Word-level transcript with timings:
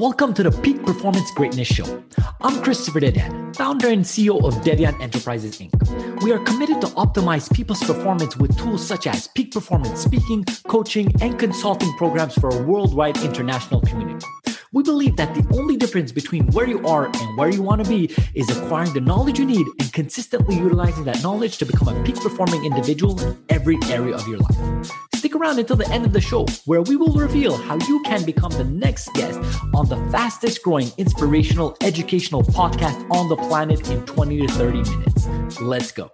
Welcome 0.00 0.32
to 0.32 0.42
the 0.42 0.50
Peak 0.62 0.82
Performance 0.86 1.30
Greatness 1.32 1.68
Show. 1.68 2.02
I'm 2.40 2.62
Christopher 2.62 3.00
Dedeyan, 3.00 3.54
founder 3.54 3.90
and 3.90 4.02
CEO 4.02 4.42
of 4.42 4.54
Dedeyan 4.64 4.98
Enterprises 4.98 5.58
Inc. 5.58 6.22
We 6.22 6.32
are 6.32 6.38
committed 6.38 6.80
to 6.80 6.86
optimize 6.86 7.52
people's 7.52 7.84
performance 7.84 8.34
with 8.34 8.56
tools 8.56 8.82
such 8.82 9.06
as 9.06 9.28
peak 9.28 9.52
performance 9.52 10.00
speaking, 10.00 10.46
coaching, 10.68 11.12
and 11.20 11.38
consulting 11.38 11.92
programs 11.98 12.32
for 12.32 12.48
a 12.48 12.62
worldwide 12.62 13.18
international 13.18 13.82
community. 13.82 14.24
We 14.72 14.82
believe 14.84 15.16
that 15.16 15.34
the 15.34 15.46
only 15.54 15.76
difference 15.76 16.12
between 16.12 16.46
where 16.52 16.66
you 16.66 16.82
are 16.86 17.04
and 17.04 17.36
where 17.36 17.50
you 17.50 17.62
want 17.62 17.84
to 17.84 17.90
be 17.90 18.10
is 18.32 18.48
acquiring 18.48 18.94
the 18.94 19.02
knowledge 19.02 19.38
you 19.38 19.44
need 19.44 19.66
and 19.80 19.92
consistently 19.92 20.56
utilizing 20.56 21.04
that 21.04 21.22
knowledge 21.22 21.58
to 21.58 21.66
become 21.66 21.88
a 21.88 22.04
peak 22.04 22.16
performing 22.16 22.64
individual 22.64 23.20
in 23.20 23.36
every 23.50 23.78
area 23.90 24.14
of 24.14 24.26
your 24.26 24.38
life. 24.38 25.09
Stick 25.20 25.36
around 25.36 25.58
until 25.58 25.76
the 25.76 25.86
end 25.90 26.06
of 26.06 26.14
the 26.14 26.20
show, 26.22 26.46
where 26.64 26.80
we 26.80 26.96
will 26.96 27.12
reveal 27.12 27.54
how 27.54 27.76
you 27.88 28.00
can 28.04 28.24
become 28.24 28.50
the 28.52 28.64
next 28.64 29.12
guest 29.12 29.38
on 29.74 29.86
the 29.86 29.96
fastest 30.10 30.62
growing 30.62 30.90
inspirational 30.96 31.76
educational 31.82 32.42
podcast 32.42 33.06
on 33.10 33.28
the 33.28 33.36
planet 33.36 33.90
in 33.90 34.02
20 34.06 34.46
to 34.46 34.48
30 34.54 34.82
minutes. 34.82 35.60
Let's 35.60 35.92
go. 35.92 36.10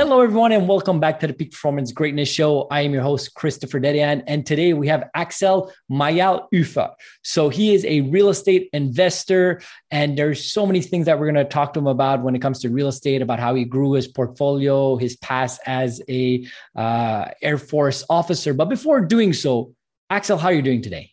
Hello, 0.00 0.22
everyone, 0.22 0.50
and 0.50 0.66
welcome 0.66 0.98
back 0.98 1.20
to 1.20 1.26
the 1.26 1.34
Peak 1.34 1.50
Performance 1.50 1.92
Greatness 1.92 2.26
Show. 2.26 2.66
I 2.70 2.80
am 2.80 2.94
your 2.94 3.02
host, 3.02 3.34
Christopher 3.34 3.78
Dedeyan, 3.78 4.22
and 4.26 4.46
today 4.46 4.72
we 4.72 4.88
have 4.88 5.10
Axel 5.14 5.70
Meierhoefer. 5.92 6.94
So 7.22 7.50
he 7.50 7.74
is 7.74 7.84
a 7.84 8.00
real 8.00 8.30
estate 8.30 8.70
investor, 8.72 9.60
and 9.90 10.16
there's 10.16 10.50
so 10.50 10.64
many 10.64 10.80
things 10.80 11.04
that 11.04 11.18
we're 11.20 11.30
going 11.30 11.34
to 11.34 11.44
talk 11.44 11.74
to 11.74 11.80
him 11.80 11.86
about 11.86 12.22
when 12.22 12.34
it 12.34 12.38
comes 12.38 12.60
to 12.60 12.70
real 12.70 12.88
estate, 12.88 13.20
about 13.20 13.40
how 13.40 13.54
he 13.54 13.66
grew 13.66 13.92
his 13.92 14.08
portfolio, 14.08 14.96
his 14.96 15.16
past 15.16 15.60
as 15.66 16.00
a 16.08 16.46
uh, 16.74 17.26
Air 17.42 17.58
Force 17.58 18.02
officer. 18.08 18.54
But 18.54 18.70
before 18.70 19.02
doing 19.02 19.34
so, 19.34 19.74
Axel, 20.08 20.38
how 20.38 20.48
are 20.48 20.54
you 20.54 20.62
doing 20.62 20.80
today? 20.80 21.10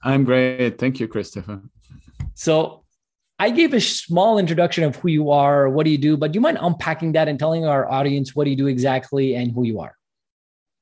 I'm 0.00 0.22
great. 0.22 0.78
Thank 0.78 1.00
you, 1.00 1.08
Christopher. 1.08 1.60
So 2.34 2.81
I 3.42 3.50
gave 3.50 3.74
a 3.74 3.80
small 3.80 4.38
introduction 4.38 4.84
of 4.84 4.94
who 4.94 5.08
you 5.08 5.32
are, 5.32 5.68
what 5.68 5.82
do 5.84 5.90
you 5.90 5.98
do, 5.98 6.16
but 6.16 6.30
do 6.30 6.36
you 6.36 6.40
mind 6.40 6.58
unpacking 6.60 7.10
that 7.14 7.26
and 7.26 7.40
telling 7.40 7.66
our 7.66 7.90
audience 7.90 8.36
what 8.36 8.44
do 8.44 8.50
you 8.50 8.56
do 8.56 8.68
exactly 8.68 9.34
and 9.34 9.50
who 9.50 9.64
you 9.64 9.80
are? 9.80 9.96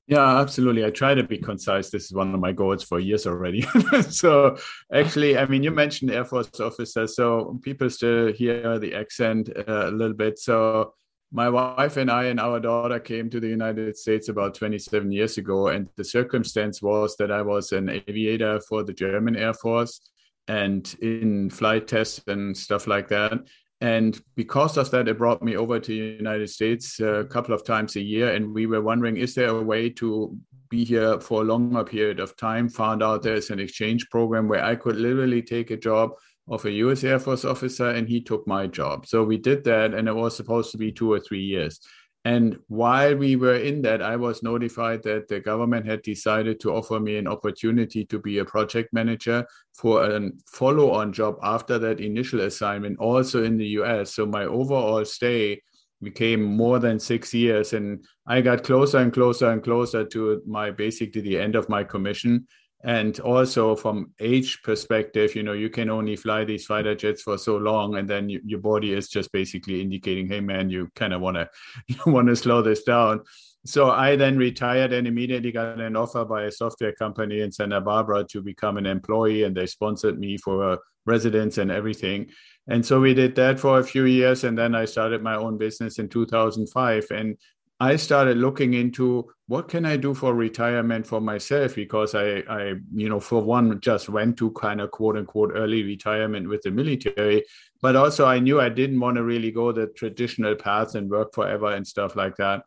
Yeah, 0.06 0.38
absolutely. 0.38 0.84
I 0.84 0.90
try 0.90 1.14
to 1.14 1.22
be 1.22 1.38
concise. 1.38 1.88
This 1.88 2.04
is 2.04 2.12
one 2.12 2.34
of 2.34 2.38
my 2.38 2.52
goals 2.52 2.84
for 2.84 3.00
years 3.00 3.26
already. 3.26 3.62
so, 4.10 4.58
actually, 4.92 5.38
I 5.38 5.46
mean, 5.46 5.62
you 5.62 5.70
mentioned 5.70 6.10
Air 6.10 6.26
Force 6.26 6.60
officer, 6.60 7.06
so 7.06 7.58
people 7.62 7.88
still 7.88 8.30
hear 8.30 8.78
the 8.78 8.94
accent 8.94 9.48
uh, 9.56 9.88
a 9.88 9.90
little 9.90 10.12
bit. 10.12 10.38
So, 10.38 10.92
my 11.32 11.48
wife 11.48 11.96
and 11.96 12.10
I 12.10 12.24
and 12.24 12.38
our 12.38 12.60
daughter 12.60 13.00
came 13.00 13.30
to 13.30 13.40
the 13.40 13.48
United 13.48 13.96
States 13.96 14.28
about 14.28 14.54
27 14.54 15.10
years 15.10 15.38
ago, 15.38 15.68
and 15.68 15.88
the 15.96 16.04
circumstance 16.04 16.82
was 16.82 17.16
that 17.16 17.32
I 17.32 17.40
was 17.40 17.72
an 17.72 17.88
aviator 17.88 18.60
for 18.60 18.82
the 18.82 18.92
German 18.92 19.34
Air 19.34 19.54
Force 19.54 20.02
and 20.50 20.96
in 21.00 21.48
flight 21.48 21.86
tests 21.86 22.20
and 22.26 22.56
stuff 22.56 22.88
like 22.88 23.06
that. 23.06 23.34
And 23.80 24.20
because 24.34 24.76
of 24.76 24.90
that, 24.90 25.06
it 25.06 25.16
brought 25.16 25.42
me 25.42 25.56
over 25.56 25.78
to 25.78 25.88
the 25.88 26.16
United 26.18 26.50
States 26.50 27.00
uh, 27.00 27.20
a 27.20 27.24
couple 27.24 27.54
of 27.54 27.64
times 27.64 27.94
a 27.94 28.00
year. 28.00 28.34
And 28.34 28.52
we 28.52 28.66
were 28.66 28.82
wondering, 28.82 29.16
is 29.16 29.34
there 29.34 29.50
a 29.50 29.62
way 29.62 29.88
to 29.90 30.36
be 30.68 30.84
here 30.84 31.20
for 31.20 31.42
a 31.42 31.44
longer 31.44 31.84
period 31.84 32.18
of 32.18 32.36
time? 32.36 32.68
Found 32.68 33.00
out 33.00 33.22
there's 33.22 33.50
an 33.50 33.60
exchange 33.60 34.10
program 34.10 34.48
where 34.48 34.64
I 34.64 34.74
could 34.74 34.96
literally 34.96 35.40
take 35.40 35.70
a 35.70 35.76
job 35.76 36.10
of 36.48 36.64
a 36.64 36.72
US 36.72 37.04
Air 37.04 37.20
Force 37.20 37.44
officer 37.44 37.90
and 37.90 38.08
he 38.08 38.20
took 38.20 38.44
my 38.46 38.66
job. 38.66 39.06
So 39.06 39.22
we 39.22 39.38
did 39.38 39.62
that 39.64 39.94
and 39.94 40.08
it 40.08 40.14
was 40.14 40.36
supposed 40.36 40.72
to 40.72 40.78
be 40.78 40.90
two 40.90 41.12
or 41.12 41.20
three 41.20 41.44
years. 41.44 41.80
And 42.24 42.58
while 42.68 43.16
we 43.16 43.36
were 43.36 43.56
in 43.56 43.80
that, 43.82 44.02
I 44.02 44.16
was 44.16 44.42
notified 44.42 45.02
that 45.04 45.28
the 45.28 45.40
government 45.40 45.86
had 45.86 46.02
decided 46.02 46.60
to 46.60 46.74
offer 46.74 47.00
me 47.00 47.16
an 47.16 47.26
opportunity 47.26 48.04
to 48.06 48.18
be 48.18 48.38
a 48.38 48.44
project 48.44 48.92
manager 48.92 49.46
for 49.74 50.04
a 50.04 50.30
follow 50.46 50.90
on 50.90 51.14
job 51.14 51.36
after 51.42 51.78
that 51.78 52.00
initial 52.00 52.40
assignment, 52.40 52.98
also 52.98 53.42
in 53.42 53.56
the 53.56 53.68
US. 53.80 54.14
So 54.14 54.26
my 54.26 54.44
overall 54.44 55.04
stay 55.06 55.62
became 56.02 56.42
more 56.42 56.78
than 56.78 56.98
six 56.98 57.32
years. 57.32 57.72
And 57.72 58.04
I 58.26 58.42
got 58.42 58.64
closer 58.64 58.98
and 58.98 59.12
closer 59.12 59.50
and 59.50 59.62
closer 59.62 60.04
to 60.04 60.42
my 60.46 60.70
basically 60.70 61.22
the 61.22 61.38
end 61.38 61.56
of 61.56 61.68
my 61.70 61.84
commission 61.84 62.46
and 62.82 63.20
also 63.20 63.76
from 63.76 64.10
age 64.20 64.62
perspective 64.62 65.34
you 65.34 65.42
know 65.42 65.52
you 65.52 65.68
can 65.68 65.90
only 65.90 66.16
fly 66.16 66.44
these 66.44 66.64
fighter 66.64 66.94
jets 66.94 67.22
for 67.22 67.36
so 67.36 67.56
long 67.56 67.96
and 67.96 68.08
then 68.08 68.28
you, 68.28 68.40
your 68.44 68.58
body 68.58 68.94
is 68.94 69.08
just 69.08 69.30
basically 69.32 69.82
indicating 69.82 70.26
hey 70.26 70.40
man 70.40 70.70
you 70.70 70.88
kind 70.94 71.12
of 71.12 71.20
want 71.20 71.36
to 71.36 71.48
you 71.88 72.12
want 72.12 72.28
to 72.28 72.36
slow 72.36 72.62
this 72.62 72.82
down. 72.82 73.20
So 73.66 73.90
i 73.90 74.16
then 74.16 74.38
retired 74.38 74.94
and 74.94 75.06
immediately 75.06 75.52
got 75.52 75.78
an 75.78 75.94
offer 75.94 76.24
by 76.24 76.44
a 76.44 76.50
software 76.50 76.92
company 76.92 77.40
in 77.40 77.52
santa 77.52 77.80
barbara 77.80 78.24
to 78.30 78.40
become 78.40 78.78
an 78.78 78.86
employee 78.86 79.42
and 79.42 79.54
they 79.54 79.66
sponsored 79.66 80.18
me 80.18 80.38
for 80.38 80.72
a 80.72 80.78
residence 81.06 81.58
and 81.58 81.70
everything. 81.70 82.30
And 82.68 82.84
so 82.84 83.00
we 83.00 83.14
did 83.14 83.34
that 83.36 83.58
for 83.58 83.80
a 83.80 83.84
few 83.84 84.04
years 84.04 84.44
and 84.44 84.56
then 84.56 84.74
i 84.74 84.86
started 84.86 85.22
my 85.22 85.34
own 85.34 85.58
business 85.58 85.98
in 85.98 86.08
2005 86.08 87.06
and 87.10 87.36
I 87.82 87.96
started 87.96 88.36
looking 88.36 88.74
into 88.74 89.30
what 89.46 89.68
can 89.68 89.86
I 89.86 89.96
do 89.96 90.12
for 90.12 90.34
retirement 90.34 91.06
for 91.06 91.18
myself 91.18 91.74
because 91.74 92.14
I, 92.14 92.42
I, 92.46 92.74
you 92.94 93.08
know, 93.08 93.20
for 93.20 93.42
one, 93.42 93.80
just 93.80 94.10
went 94.10 94.36
to 94.36 94.50
kind 94.50 94.82
of 94.82 94.90
quote 94.90 95.16
unquote 95.16 95.52
early 95.54 95.82
retirement 95.82 96.46
with 96.46 96.60
the 96.60 96.70
military, 96.70 97.44
but 97.80 97.96
also 97.96 98.26
I 98.26 98.38
knew 98.38 98.60
I 98.60 98.68
didn't 98.68 99.00
want 99.00 99.16
to 99.16 99.22
really 99.22 99.50
go 99.50 99.72
the 99.72 99.86
traditional 99.86 100.56
path 100.56 100.94
and 100.94 101.10
work 101.10 101.34
forever 101.34 101.72
and 101.72 101.86
stuff 101.86 102.16
like 102.16 102.36
that. 102.36 102.64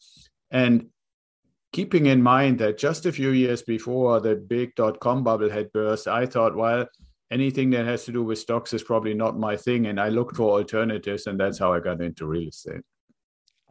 And 0.50 0.88
keeping 1.74 2.08
in 2.08 2.24
mind 2.24 2.58
that 2.60 2.80
just 2.80 3.06
a 3.06 3.12
few 3.12 3.30
years 3.30 3.62
before 3.62 4.20
the 4.20 4.36
big 4.36 4.74
dot 4.76 5.00
com 5.00 5.24
bubble 5.24 5.50
had 5.50 5.72
burst, 5.74 6.08
I 6.08 6.26
thought, 6.26 6.56
well, 6.56 6.88
anything 7.30 7.70
that 7.72 7.86
has 7.86 8.06
to 8.06 8.12
do 8.12 8.24
with 8.24 8.40
stocks 8.40 8.74
is 8.74 8.84
probably 8.84 9.14
not 9.14 9.38
my 9.38 9.58
thing. 9.58 9.86
And 9.86 10.00
I 10.00 10.10
looked 10.10 10.38
for 10.38 10.58
alternatives, 10.58 11.28
and 11.28 11.40
that's 11.40 11.60
how 11.60 11.72
I 11.72 11.80
got 11.80 12.02
into 12.02 12.26
real 12.26 12.50
estate. 12.50 12.82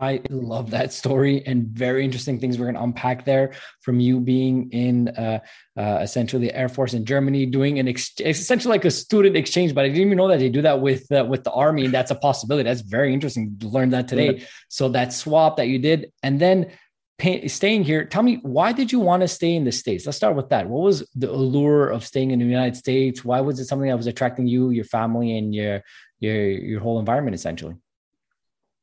I 0.03 0.21
love 0.31 0.71
that 0.71 0.93
story 0.93 1.47
and 1.47 1.69
very 1.69 2.05
interesting 2.05 2.41
things 2.41 2.59
we're 2.59 2.65
going 2.65 2.75
to 2.75 2.83
unpack 2.83 3.25
there 3.25 3.53
from 3.83 4.01
you 4.01 4.19
being 4.19 4.69
in 4.71 5.09
uh, 5.11 5.39
uh, 5.79 6.01
essentially 6.03 6.45
the 6.45 6.57
Air 6.57 6.69
Force 6.69 6.93
in 6.93 7.05
Germany, 7.05 7.47
doing 7.47 7.79
an 7.79 7.87
ex- 7.87 8.13
essentially 8.19 8.73
like 8.73 8.85
a 8.85 8.91
student 8.91 9.37
exchange. 9.37 9.77
But 9.77 9.85
I 9.85 9.89
didn't 9.89 10.07
even 10.07 10.19
know 10.19 10.27
that 10.27 10.41
they 10.41 10.49
do 10.49 10.63
that 10.63 10.81
with 10.81 11.11
uh, 11.13 11.25
with 11.25 11.45
the 11.45 11.53
army, 11.53 11.85
and 11.85 11.95
that's 11.95 12.11
a 12.11 12.17
possibility. 12.17 12.69
That's 12.69 12.81
very 12.81 13.15
interesting 13.15 13.57
to 13.61 13.69
learn 13.69 13.91
that 13.91 14.09
today. 14.09 14.39
Yeah. 14.39 14.45
So 14.69 14.89
that 14.89 15.13
swap 15.13 15.57
that 15.59 15.69
you 15.69 15.79
did, 15.79 16.11
and 16.25 16.41
then 16.41 16.73
pay, 17.19 17.47
staying 17.47 17.85
here. 17.85 18.05
Tell 18.05 18.25
me 18.25 18.41
why 18.43 18.73
did 18.73 18.91
you 18.91 18.99
want 18.99 19.21
to 19.21 19.29
stay 19.29 19.55
in 19.55 19.63
the 19.63 19.71
states? 19.71 20.05
Let's 20.05 20.17
start 20.17 20.35
with 20.35 20.49
that. 20.49 20.69
What 20.69 20.83
was 20.83 21.09
the 21.15 21.31
allure 21.31 21.91
of 21.91 22.05
staying 22.05 22.33
in 22.33 22.41
the 22.41 22.45
United 22.45 22.77
States? 22.77 23.25
Why 23.25 23.41
was 23.41 23.61
it 23.61 23.67
something 23.67 23.89
that 23.89 23.97
was 23.97 24.09
attracting 24.09 24.49
you, 24.49 24.71
your 24.71 24.85
family, 24.85 25.39
and 25.39 25.55
your 25.55 25.85
your 26.19 26.49
your 26.49 26.81
whole 26.81 26.99
environment 26.99 27.37
essentially? 27.37 27.77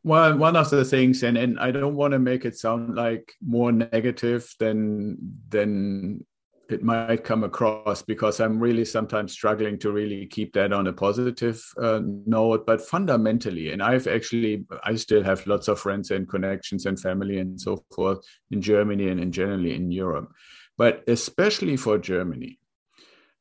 Well, 0.03 0.37
one 0.37 0.55
of 0.55 0.69
the 0.69 0.85
things, 0.85 1.23
and, 1.23 1.37
and 1.37 1.59
I 1.59 1.71
don't 1.71 1.95
want 1.95 2.13
to 2.13 2.19
make 2.19 2.45
it 2.45 2.57
sound 2.57 2.95
like 2.95 3.33
more 3.45 3.71
negative 3.71 4.49
than 4.59 5.17
than 5.49 6.25
it 6.69 6.83
might 6.83 7.23
come 7.23 7.43
across 7.43 8.03
because 8.03 8.39
I'm 8.39 8.59
really 8.59 8.85
sometimes 8.85 9.31
struggling 9.33 9.79
to 9.79 9.91
really 9.91 10.27
keep 10.27 10.53
that 10.53 10.71
on 10.71 10.87
a 10.87 10.93
positive 10.93 11.61
uh, 11.81 12.01
note. 12.03 12.65
But 12.65 12.81
fundamentally, 12.81 13.71
and 13.71 13.81
I've 13.81 14.07
actually, 14.07 14.65
I 14.83 14.95
still 14.95 15.23
have 15.23 15.45
lots 15.47 15.67
of 15.67 15.79
friends 15.79 16.11
and 16.11 16.29
connections 16.29 16.85
and 16.85 16.99
family 16.99 17.39
and 17.39 17.59
so 17.59 17.83
forth 17.93 18.19
in 18.51 18.61
Germany 18.61 19.09
and 19.09 19.19
in 19.19 19.31
generally 19.31 19.73
in 19.75 19.91
Europe. 19.91 20.31
But 20.77 21.03
especially 21.07 21.75
for 21.75 21.97
Germany, 21.97 22.59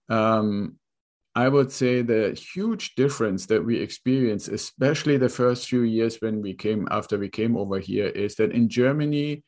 um, 0.08 0.78
I 1.38 1.48
would 1.48 1.70
say 1.70 2.02
the 2.02 2.36
huge 2.52 2.96
difference 2.96 3.46
that 3.46 3.64
we 3.64 3.78
experience, 3.78 4.48
especially 4.48 5.18
the 5.18 5.28
first 5.28 5.68
few 5.68 5.82
years 5.82 6.16
when 6.20 6.42
we 6.42 6.52
came 6.52 6.88
after 6.90 7.16
we 7.16 7.28
came 7.28 7.56
over 7.56 7.78
here, 7.78 8.08
is 8.08 8.34
that 8.36 8.50
in 8.50 8.68
Germany, 8.68 9.44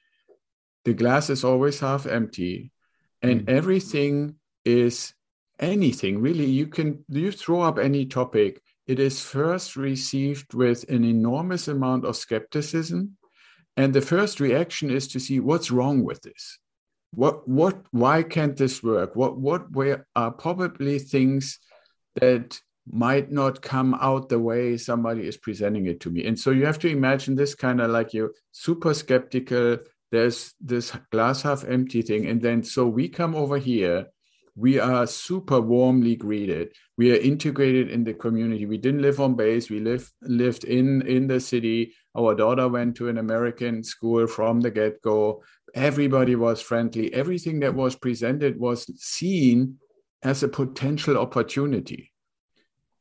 the 0.84 0.94
glass 0.94 1.30
is 1.30 1.42
always 1.42 1.80
half 1.80 2.06
empty 2.06 2.70
and 3.22 3.40
mm. 3.40 3.48
everything 3.48 4.36
is 4.64 5.14
anything 5.58 6.20
really. 6.20 6.44
You 6.44 6.68
can 6.68 7.04
you 7.08 7.32
throw 7.32 7.62
up 7.62 7.76
any 7.76 8.06
topic 8.06 8.62
it 8.86 9.00
is 9.00 9.20
first 9.20 9.74
received 9.74 10.54
with 10.54 10.88
an 10.88 11.02
enormous 11.02 11.66
amount 11.66 12.04
of 12.04 12.16
skepticism 12.16 13.16
and 13.76 13.92
the 13.92 14.06
first 14.12 14.38
reaction 14.38 14.90
is 14.90 15.08
to 15.08 15.18
see 15.18 15.40
what's 15.40 15.72
wrong 15.72 16.04
with 16.04 16.22
this. 16.22 16.60
What 17.14 17.48
what 17.48 17.76
why 17.90 18.22
can't 18.22 18.56
this 18.56 18.80
work? 18.80 19.16
What 19.16 19.36
what 19.38 19.72
where 19.72 20.06
are 20.14 20.30
probably 20.30 21.00
things 21.00 21.58
that 22.16 22.60
might 22.90 23.30
not 23.30 23.62
come 23.62 23.94
out 23.94 24.28
the 24.28 24.38
way 24.38 24.76
somebody 24.76 25.26
is 25.26 25.36
presenting 25.36 25.86
it 25.86 26.00
to 26.00 26.10
me. 26.10 26.26
And 26.26 26.38
so 26.38 26.50
you 26.50 26.66
have 26.66 26.78
to 26.80 26.88
imagine 26.88 27.36
this 27.36 27.54
kind 27.54 27.80
of 27.80 27.90
like 27.90 28.12
you're 28.12 28.32
super 28.52 28.94
skeptical. 28.94 29.78
There's 30.10 30.54
this 30.60 30.92
glass 31.12 31.42
half 31.42 31.64
empty 31.64 32.02
thing. 32.02 32.26
And 32.26 32.42
then 32.42 32.62
so 32.64 32.86
we 32.86 33.08
come 33.08 33.34
over 33.34 33.58
here 33.58 34.06
we 34.56 34.78
are 34.78 35.06
super 35.06 35.60
warmly 35.60 36.16
greeted 36.16 36.72
we 36.98 37.12
are 37.12 37.20
integrated 37.20 37.90
in 37.90 38.04
the 38.04 38.12
community 38.12 38.66
we 38.66 38.76
didn't 38.76 39.02
live 39.02 39.20
on 39.20 39.34
base 39.34 39.70
we 39.70 39.78
lived 39.80 40.12
lived 40.22 40.64
in 40.64 41.02
in 41.06 41.26
the 41.26 41.38
city 41.38 41.94
our 42.16 42.34
daughter 42.34 42.68
went 42.68 42.96
to 42.96 43.08
an 43.08 43.18
american 43.18 43.82
school 43.82 44.26
from 44.26 44.60
the 44.60 44.70
get-go 44.70 45.42
everybody 45.74 46.34
was 46.34 46.60
friendly 46.60 47.12
everything 47.14 47.60
that 47.60 47.74
was 47.74 47.94
presented 47.94 48.58
was 48.58 48.90
seen 49.02 49.78
as 50.22 50.42
a 50.42 50.48
potential 50.48 51.18
opportunity. 51.18 52.12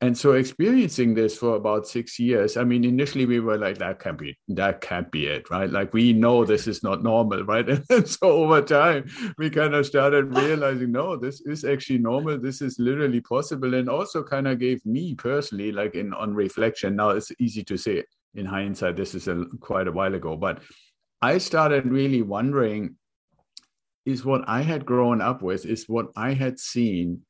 And 0.01 0.18
so 0.18 0.31
experiencing 0.31 1.13
this 1.13 1.38
for 1.38 1.57
about 1.57 1.86
six 1.86 2.18
years 2.19 2.56
i 2.56 2.63
mean 2.63 2.86
initially 2.86 3.25
we 3.25 3.42
were 3.42 3.57
like 3.57 3.80
that 3.80 4.00
can't 4.00 4.18
be 4.18 4.38
that 4.48 4.80
can't 4.80 5.12
be 5.12 5.27
it 5.27 5.50
right? 5.50 5.69
Like 5.69 5.94
we 5.94 6.13
know 6.13 6.45
this 6.45 6.68
is 6.68 6.83
not 6.83 7.04
normal 7.04 7.44
right? 7.44 7.68
And 7.89 8.07
so 8.07 8.31
over 8.31 8.62
time 8.62 9.10
we 9.38 9.50
kind 9.50 9.74
of 9.74 9.86
started 9.86 10.33
realizing 10.33 10.94
no 10.94 11.18
this 11.18 11.42
is 11.42 11.66
actually 11.66 11.98
normal. 11.98 12.39
This 12.39 12.62
is 12.62 12.80
literally 12.80 13.19
possible. 13.19 13.74
And 13.74 13.89
also 13.89 14.24
kind 14.24 14.48
of 14.48 14.60
gave 14.60 14.86
me 14.86 15.16
personally 15.16 15.74
like 15.74 15.95
in 15.95 16.13
on 16.13 16.33
reflection 16.33 16.95
now 16.95 17.10
it's 17.10 17.33
easy 17.38 17.63
to 17.66 17.75
say 17.77 18.06
in 18.36 18.45
hindsight 18.45 18.95
this 18.95 19.16
is 19.16 19.27
a, 19.27 19.44
quite 19.60 19.89
a 19.89 19.92
while 19.92 20.16
ago. 20.16 20.38
But 20.38 20.62
i 21.21 21.38
started 21.38 21.86
really 21.86 22.21
wondering 22.21 22.95
is 24.06 24.25
what 24.25 24.48
i 24.48 24.62
had 24.62 24.86
grown 24.86 25.22
up 25.22 25.42
with 25.42 25.66
is 25.66 25.86
what 25.88 26.07
i 26.16 26.34
had 26.34 26.60
seen 26.60 27.22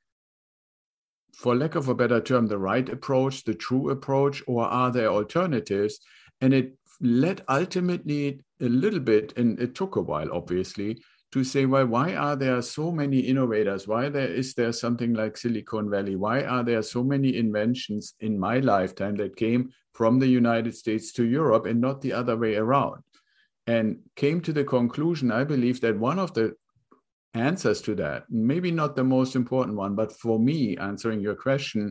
for 1.39 1.55
lack 1.55 1.75
of 1.75 1.87
a 1.87 1.95
better 1.95 2.19
term, 2.19 2.47
the 2.47 2.57
right 2.57 2.87
approach, 2.89 3.45
the 3.45 3.53
true 3.53 3.91
approach, 3.91 4.43
or 4.45 4.65
are 4.65 4.91
there 4.91 5.07
alternatives? 5.07 5.99
And 6.41 6.53
it 6.53 6.77
led 6.99 7.43
ultimately 7.47 8.41
a 8.61 8.67
little 8.67 8.99
bit, 8.99 9.37
and 9.37 9.57
it 9.57 9.73
took 9.73 9.95
a 9.95 10.01
while, 10.01 10.29
obviously, 10.33 11.01
to 11.31 11.45
say, 11.45 11.65
well, 11.65 11.85
why 11.85 12.13
are 12.15 12.35
there 12.35 12.61
so 12.61 12.91
many 12.91 13.19
innovators? 13.19 13.87
Why 13.87 14.09
there 14.09 14.27
is 14.27 14.53
there 14.53 14.73
something 14.73 15.13
like 15.13 15.37
Silicon 15.37 15.89
Valley? 15.89 16.17
Why 16.17 16.43
are 16.43 16.63
there 16.63 16.81
so 16.81 17.03
many 17.03 17.37
inventions 17.37 18.15
in 18.19 18.37
my 18.37 18.59
lifetime 18.59 19.15
that 19.17 19.37
came 19.37 19.69
from 19.93 20.19
the 20.19 20.27
United 20.27 20.75
States 20.75 21.13
to 21.13 21.25
Europe 21.25 21.65
and 21.65 21.79
not 21.79 22.01
the 22.01 22.11
other 22.11 22.35
way 22.35 22.55
around? 22.55 23.01
And 23.75 23.85
came 24.15 24.39
to 24.41 24.53
the 24.57 24.63
conclusion, 24.63 25.27
I 25.31 25.43
believe, 25.53 25.77
that 25.81 26.05
one 26.09 26.19
of 26.25 26.33
the 26.33 26.45
answers 27.33 27.79
to 27.83 27.93
that. 27.95 28.19
Maybe 28.29 28.71
not 28.71 28.95
the 28.95 29.03
most 29.03 29.35
important 29.35 29.75
one, 29.77 29.93
but 29.95 30.11
for 30.23 30.39
me, 30.39 30.77
answering 30.77 31.19
your 31.21 31.35
question, 31.35 31.81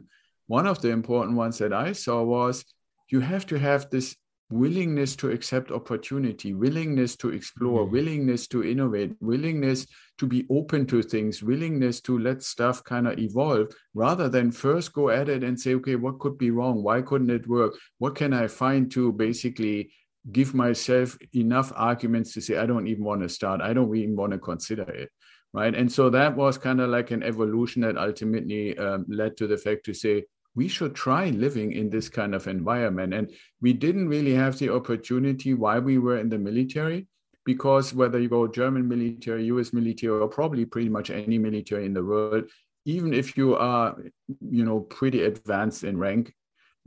one 0.48 0.66
of 0.66 0.80
the 0.82 0.90
important 0.90 1.36
ones 1.36 1.58
that 1.58 1.72
I 1.72 1.92
saw 1.92 2.22
was 2.22 2.64
you 3.10 3.20
have 3.20 3.46
to 3.46 3.58
have 3.58 3.82
this 3.90 4.16
willingness 4.50 5.14
to 5.16 5.30
accept 5.30 5.70
opportunity, 5.70 6.54
willingness 6.54 7.16
to 7.16 7.30
explore, 7.30 7.82
mm-hmm. 7.82 7.92
willingness 7.92 8.48
to 8.48 8.64
innovate, 8.64 9.12
willingness 9.20 9.86
to 10.16 10.26
be 10.26 10.46
open 10.50 10.86
to 10.86 11.02
things, 11.02 11.42
willingness 11.42 12.00
to 12.00 12.18
let 12.18 12.42
stuff 12.42 12.82
kind 12.84 13.06
of 13.06 13.18
evolve 13.18 13.68
rather 13.94 14.28
than 14.28 14.50
first 14.50 14.92
go 14.92 15.10
at 15.10 15.28
it 15.28 15.44
and 15.44 15.60
say, 15.60 15.74
okay, 15.74 15.96
what 15.96 16.18
could 16.18 16.38
be 16.38 16.50
wrong? 16.50 16.82
Why 16.82 17.02
couldn't 17.02 17.30
it 17.30 17.46
work? 17.46 17.74
What 17.98 18.14
can 18.14 18.32
I 18.32 18.46
find 18.48 18.90
to 18.92 19.12
basically 19.12 19.90
give 20.30 20.54
myself 20.54 21.16
enough 21.34 21.72
arguments 21.74 22.34
to 22.34 22.40
say, 22.40 22.56
I 22.56 22.66
don't 22.66 22.86
even 22.86 23.04
want 23.04 23.22
to 23.22 23.28
start. 23.28 23.60
I 23.60 23.72
don't 23.72 23.94
even 23.96 24.16
want 24.16 24.32
to 24.32 24.38
consider 24.38 24.82
it 24.90 25.10
right? 25.52 25.74
And 25.74 25.90
so 25.90 26.10
that 26.10 26.36
was 26.36 26.58
kind 26.58 26.80
of 26.80 26.90
like 26.90 27.10
an 27.10 27.22
evolution 27.22 27.82
that 27.82 27.96
ultimately 27.96 28.76
um, 28.78 29.06
led 29.08 29.36
to 29.38 29.46
the 29.46 29.56
fact 29.56 29.84
to 29.86 29.94
say 29.94 30.24
we 30.54 30.68
should 30.68 30.94
try 30.94 31.30
living 31.30 31.72
in 31.72 31.90
this 31.90 32.08
kind 32.08 32.34
of 32.34 32.48
environment. 32.48 33.14
And 33.14 33.30
we 33.60 33.72
didn't 33.72 34.08
really 34.08 34.34
have 34.34 34.58
the 34.58 34.74
opportunity 34.74 35.54
while 35.54 35.80
we 35.80 35.98
were 35.98 36.18
in 36.18 36.28
the 36.28 36.38
military, 36.38 37.06
because 37.44 37.94
whether 37.94 38.18
you 38.18 38.28
go 38.28 38.46
German 38.48 38.88
military, 38.88 39.44
US 39.44 39.72
military, 39.72 40.12
or 40.12 40.28
probably 40.28 40.64
pretty 40.64 40.88
much 40.88 41.10
any 41.10 41.38
military 41.38 41.86
in 41.86 41.94
the 41.94 42.04
world, 42.04 42.44
even 42.84 43.12
if 43.12 43.36
you 43.36 43.54
are, 43.54 43.96
you 44.50 44.64
know, 44.64 44.80
pretty 44.80 45.22
advanced 45.24 45.84
in 45.84 45.96
rank, 45.96 46.34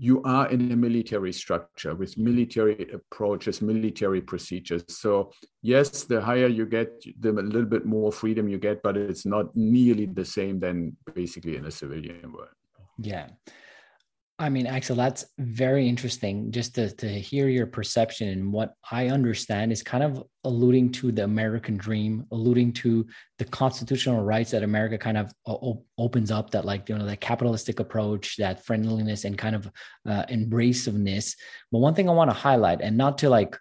you 0.02 0.20
are 0.24 0.50
in 0.50 0.72
a 0.72 0.76
military 0.76 1.32
structure 1.32 1.94
with 1.94 2.18
military 2.18 2.90
approaches, 2.92 3.62
military 3.62 4.20
procedures. 4.20 4.84
So 4.88 5.32
yes, 5.62 6.06
the 6.06 6.20
higher 6.20 6.48
you 6.48 6.66
get, 6.66 6.90
the 7.20 7.30
a 7.30 7.34
little 7.54 7.70
bit 7.70 7.86
more 7.86 8.12
freedom 8.12 8.50
you 8.50 8.58
get, 8.58 8.82
but 8.82 8.98
it's 8.98 9.28
not 9.28 9.56
nearly 9.56 10.08
the 10.08 10.26
same 10.26 10.60
than 10.60 10.98
basically 11.14 11.56
in 11.56 11.66
a 11.66 11.72
civilian 11.72 12.34
world. 12.34 12.50
Yeah. 12.98 13.28
I 14.42 14.50
mean, 14.50 14.66
Axel, 14.66 14.96
that's 14.96 15.24
very 15.38 15.88
interesting 15.88 16.52
just 16.52 16.74
to, 16.74 16.90
to 16.96 17.08
hear 17.08 17.48
your 17.48 17.68
perception. 17.68 18.28
And 18.30 18.52
what 18.52 18.74
I 18.92 19.10
understand 19.10 19.72
is 19.72 19.84
kind 19.84 20.04
of 20.04 20.24
alluding 20.44 20.92
to 20.94 21.12
the 21.12 21.24
American 21.24 21.78
dream, 21.78 22.26
alluding 22.32 22.74
to 22.74 23.06
the 23.38 23.46
constitutional 23.46 24.24
rights 24.24 24.50
that 24.50 24.64
America 24.64 24.98
kind 24.98 25.18
of 25.18 25.32
o- 25.46 25.86
opens 26.00 26.32
up 26.32 26.50
that, 26.50 26.66
like, 26.66 26.90
you 26.90 26.98
know, 26.98 27.06
that 27.06 27.22
capitalistic 27.22 27.80
approach, 27.80 28.38
that 28.38 28.66
friendliness 28.66 29.26
and 29.26 29.38
kind 29.38 29.56
of 29.56 29.70
uh, 30.10 30.24
embraciveness. 30.30 31.36
But 31.72 31.78
one 31.78 31.94
thing 31.94 32.10
I 32.10 32.14
want 32.14 32.32
to 32.32 32.36
highlight, 32.36 32.82
and 32.82 32.98
not 32.98 33.20
to 33.20 33.30
like 33.30 33.56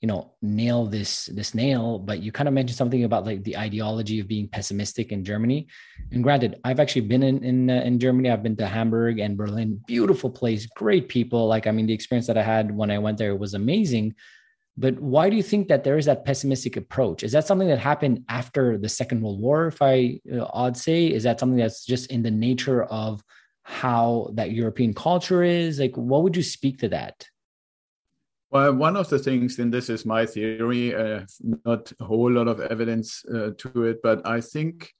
you 0.00 0.08
know 0.08 0.32
nail 0.42 0.86
this 0.86 1.26
this 1.26 1.54
nail 1.54 1.98
but 1.98 2.22
you 2.22 2.30
kind 2.30 2.48
of 2.48 2.54
mentioned 2.54 2.76
something 2.76 3.04
about 3.04 3.24
like 3.24 3.42
the 3.44 3.56
ideology 3.56 4.20
of 4.20 4.28
being 4.28 4.48
pessimistic 4.48 5.10
in 5.10 5.24
germany. 5.24 5.68
And 6.12 6.22
granted 6.22 6.60
i've 6.64 6.80
actually 6.80 7.02
been 7.02 7.22
in 7.22 7.42
in, 7.42 7.70
uh, 7.70 7.80
in 7.82 7.98
germany. 7.98 8.30
I've 8.30 8.42
been 8.42 8.56
to 8.56 8.66
hamburg 8.66 9.18
and 9.18 9.36
berlin. 9.36 9.80
Beautiful 9.86 10.30
place 10.30 10.66
great 10.66 11.08
people. 11.08 11.46
Like 11.46 11.66
i 11.66 11.70
mean 11.70 11.86
the 11.86 11.94
experience 11.94 12.26
that 12.26 12.38
i 12.38 12.42
had 12.42 12.76
when 12.76 12.90
i 12.90 12.98
went 12.98 13.18
there 13.18 13.36
was 13.36 13.54
amazing. 13.54 14.14
But 14.78 15.00
why 15.00 15.30
do 15.30 15.36
you 15.36 15.42
think 15.42 15.68
that 15.68 15.84
there 15.84 15.96
is 15.96 16.04
that 16.04 16.26
pessimistic 16.26 16.76
approach? 16.76 17.22
Is 17.22 17.32
that 17.32 17.46
something 17.46 17.68
that 17.68 17.78
happened 17.78 18.24
after 18.28 18.76
the 18.76 18.90
second 18.90 19.22
world 19.22 19.40
war 19.40 19.68
if 19.68 19.80
i 19.80 20.20
uh, 20.30 20.44
odd 20.52 20.76
say? 20.76 21.06
Is 21.06 21.22
that 21.22 21.40
something 21.40 21.58
that's 21.58 21.86
just 21.86 22.10
in 22.10 22.22
the 22.22 22.30
nature 22.30 22.84
of 22.84 23.24
how 23.62 24.30
that 24.34 24.50
european 24.50 24.92
culture 24.92 25.42
is? 25.42 25.80
Like 25.80 25.96
what 25.96 26.22
would 26.22 26.36
you 26.36 26.42
speak 26.42 26.80
to 26.80 26.90
that 26.90 27.26
well, 28.56 28.74
one 28.74 28.96
of 28.96 29.10
the 29.10 29.18
things, 29.18 29.58
and 29.58 29.72
this 29.72 29.90
is 29.90 30.06
my 30.06 30.24
theory, 30.24 30.94
uh, 30.94 31.26
not 31.64 31.92
a 32.00 32.04
whole 32.04 32.32
lot 32.32 32.48
of 32.48 32.60
evidence 32.60 33.22
uh, 33.26 33.50
to 33.58 33.82
it, 33.84 34.00
but 34.02 34.26
I 34.26 34.40
think 34.40 34.92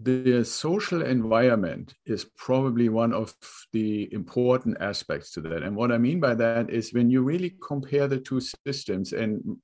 the 0.00 0.44
social 0.44 1.02
environment 1.02 1.94
is 2.06 2.26
probably 2.36 2.88
one 2.88 3.12
of 3.12 3.34
the 3.72 4.12
important 4.12 4.76
aspects 4.80 5.30
to 5.32 5.40
that. 5.42 5.62
And 5.62 5.76
what 5.76 5.92
I 5.92 5.98
mean 5.98 6.18
by 6.18 6.34
that 6.34 6.70
is 6.70 6.92
when 6.92 7.08
you 7.08 7.22
really 7.22 7.54
compare 7.66 8.08
the 8.08 8.18
two 8.18 8.40
systems, 8.66 9.12
and 9.12 9.56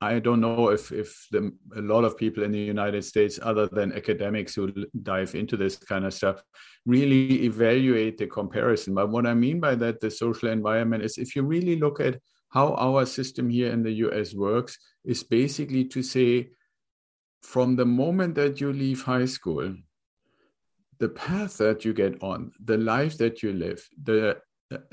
I 0.00 0.18
don't 0.18 0.40
know 0.40 0.70
if 0.70 0.90
if 0.92 1.26
the, 1.30 1.52
a 1.76 1.82
lot 1.82 2.04
of 2.04 2.16
people 2.16 2.44
in 2.44 2.52
the 2.52 2.58
United 2.76 3.04
States, 3.04 3.38
other 3.42 3.66
than 3.66 3.92
academics 3.92 4.54
who 4.54 4.72
dive 5.02 5.34
into 5.34 5.56
this 5.58 5.76
kind 5.76 6.06
of 6.06 6.14
stuff, 6.14 6.42
really 6.86 7.44
evaluate 7.44 8.16
the 8.16 8.26
comparison. 8.26 8.94
But 8.94 9.10
what 9.10 9.26
I 9.26 9.34
mean 9.34 9.60
by 9.60 9.74
that, 9.76 10.00
the 10.00 10.10
social 10.10 10.48
environment 10.48 11.04
is 11.04 11.18
if 11.18 11.36
you 11.36 11.42
really 11.42 11.76
look 11.76 12.00
at 12.00 12.18
how 12.50 12.74
our 12.74 13.06
system 13.06 13.48
here 13.48 13.72
in 13.72 13.82
the 13.82 13.92
US 14.06 14.34
works 14.34 14.78
is 15.04 15.22
basically 15.22 15.84
to 15.86 16.02
say 16.02 16.50
from 17.42 17.76
the 17.76 17.86
moment 17.86 18.34
that 18.34 18.60
you 18.60 18.72
leave 18.72 19.02
high 19.02 19.24
school, 19.24 19.74
the 20.98 21.08
path 21.08 21.56
that 21.58 21.84
you 21.84 21.94
get 21.94 22.22
on, 22.22 22.52
the 22.62 22.76
life 22.76 23.16
that 23.18 23.42
you 23.42 23.52
live, 23.52 23.88
the 24.02 24.36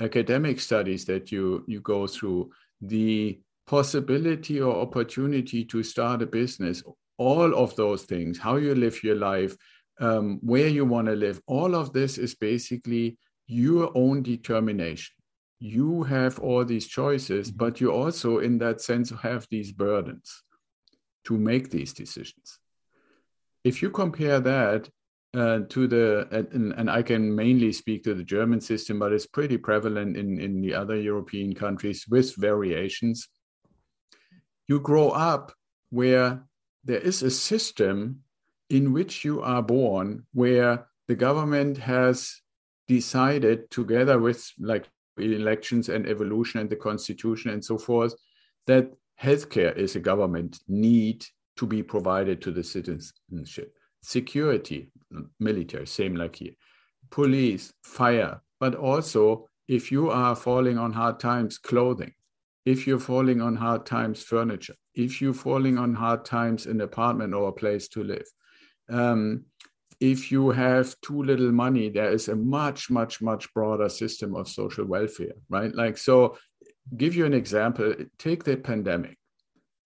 academic 0.00 0.58
studies 0.60 1.04
that 1.04 1.30
you, 1.30 1.64
you 1.66 1.80
go 1.80 2.06
through, 2.06 2.50
the 2.80 3.38
possibility 3.66 4.60
or 4.60 4.80
opportunity 4.80 5.64
to 5.64 5.82
start 5.82 6.22
a 6.22 6.26
business, 6.26 6.82
all 7.18 7.54
of 7.54 7.76
those 7.76 8.04
things, 8.04 8.38
how 8.38 8.56
you 8.56 8.74
live 8.74 9.02
your 9.04 9.16
life, 9.16 9.54
um, 10.00 10.38
where 10.42 10.68
you 10.68 10.84
want 10.84 11.06
to 11.08 11.14
live, 11.14 11.40
all 11.46 11.74
of 11.74 11.92
this 11.92 12.16
is 12.18 12.34
basically 12.34 13.18
your 13.46 13.90
own 13.94 14.22
determination 14.22 15.17
you 15.60 16.04
have 16.04 16.38
all 16.38 16.64
these 16.64 16.86
choices, 16.86 17.48
mm-hmm. 17.48 17.58
but 17.58 17.80
you 17.80 17.92
also, 17.92 18.38
in 18.38 18.58
that 18.58 18.80
sense, 18.80 19.10
have 19.10 19.46
these 19.50 19.72
burdens 19.72 20.42
to 21.24 21.36
make 21.36 21.70
these 21.70 21.92
decisions. 21.92 22.58
If 23.64 23.82
you 23.82 23.90
compare 23.90 24.40
that 24.40 24.88
uh, 25.34 25.60
to 25.68 25.86
the, 25.86 26.28
and, 26.30 26.72
and, 26.72 26.90
I 26.90 27.02
can 27.02 27.34
mainly 27.34 27.70
speak 27.72 28.02
to 28.04 28.14
the 28.14 28.24
German 28.24 28.62
system, 28.62 28.98
but 28.98 29.12
it's 29.12 29.26
pretty 29.26 29.58
prevalent 29.58 30.16
in, 30.16 30.40
in 30.40 30.62
the 30.62 30.72
other 30.74 30.96
European 30.96 31.54
countries 31.54 32.06
with 32.08 32.34
variations. 32.36 33.28
You 34.68 34.80
grow 34.80 35.10
up 35.10 35.52
where 35.90 36.44
there 36.84 37.00
is 37.00 37.22
a 37.22 37.30
system 37.30 38.20
in 38.70 38.94
which 38.94 39.22
you 39.22 39.42
are 39.42 39.62
born, 39.62 40.26
where 40.32 40.86
the 41.08 41.14
government 41.14 41.76
has 41.76 42.40
decided 42.86 43.70
together 43.70 44.18
with 44.18 44.50
like 44.58 44.88
elections 45.20 45.88
and 45.88 46.06
evolution 46.06 46.60
and 46.60 46.70
the 46.70 46.76
constitution 46.76 47.50
and 47.50 47.64
so 47.64 47.78
forth, 47.78 48.14
that 48.66 48.92
healthcare 49.20 49.76
is 49.76 49.96
a 49.96 50.00
government 50.00 50.60
need 50.68 51.24
to 51.56 51.66
be 51.66 51.82
provided 51.82 52.40
to 52.42 52.52
the 52.52 52.62
citizenship. 52.62 53.74
Security, 54.02 54.90
military, 55.40 55.86
same 55.86 56.14
like 56.14 56.36
here. 56.36 56.52
Police, 57.10 57.72
fire, 57.82 58.40
but 58.60 58.74
also 58.74 59.48
if 59.66 59.92
you 59.92 60.10
are 60.10 60.34
falling 60.34 60.78
on 60.78 60.92
hard 60.92 61.20
times, 61.20 61.58
clothing. 61.58 62.12
If 62.64 62.86
you're 62.86 62.98
falling 62.98 63.40
on 63.40 63.56
hard 63.56 63.86
times, 63.86 64.22
furniture. 64.22 64.74
If 64.94 65.20
you're 65.20 65.34
falling 65.34 65.78
on 65.78 65.94
hard 65.94 66.24
times, 66.24 66.66
an 66.66 66.80
apartment 66.80 67.34
or 67.34 67.48
a 67.48 67.52
place 67.52 67.88
to 67.88 68.02
live. 68.02 68.26
Um, 68.88 69.44
if 70.00 70.30
you 70.30 70.50
have 70.50 70.94
too 71.00 71.22
little 71.22 71.52
money, 71.52 71.88
there 71.88 72.10
is 72.10 72.28
a 72.28 72.36
much, 72.36 72.90
much, 72.90 73.20
much 73.20 73.52
broader 73.52 73.88
system 73.88 74.34
of 74.34 74.48
social 74.48 74.84
welfare, 74.84 75.34
right? 75.48 75.74
Like, 75.74 75.98
so 75.98 76.36
give 76.96 77.14
you 77.14 77.26
an 77.26 77.34
example 77.34 77.94
take 78.18 78.44
the 78.44 78.56
pandemic. 78.56 79.18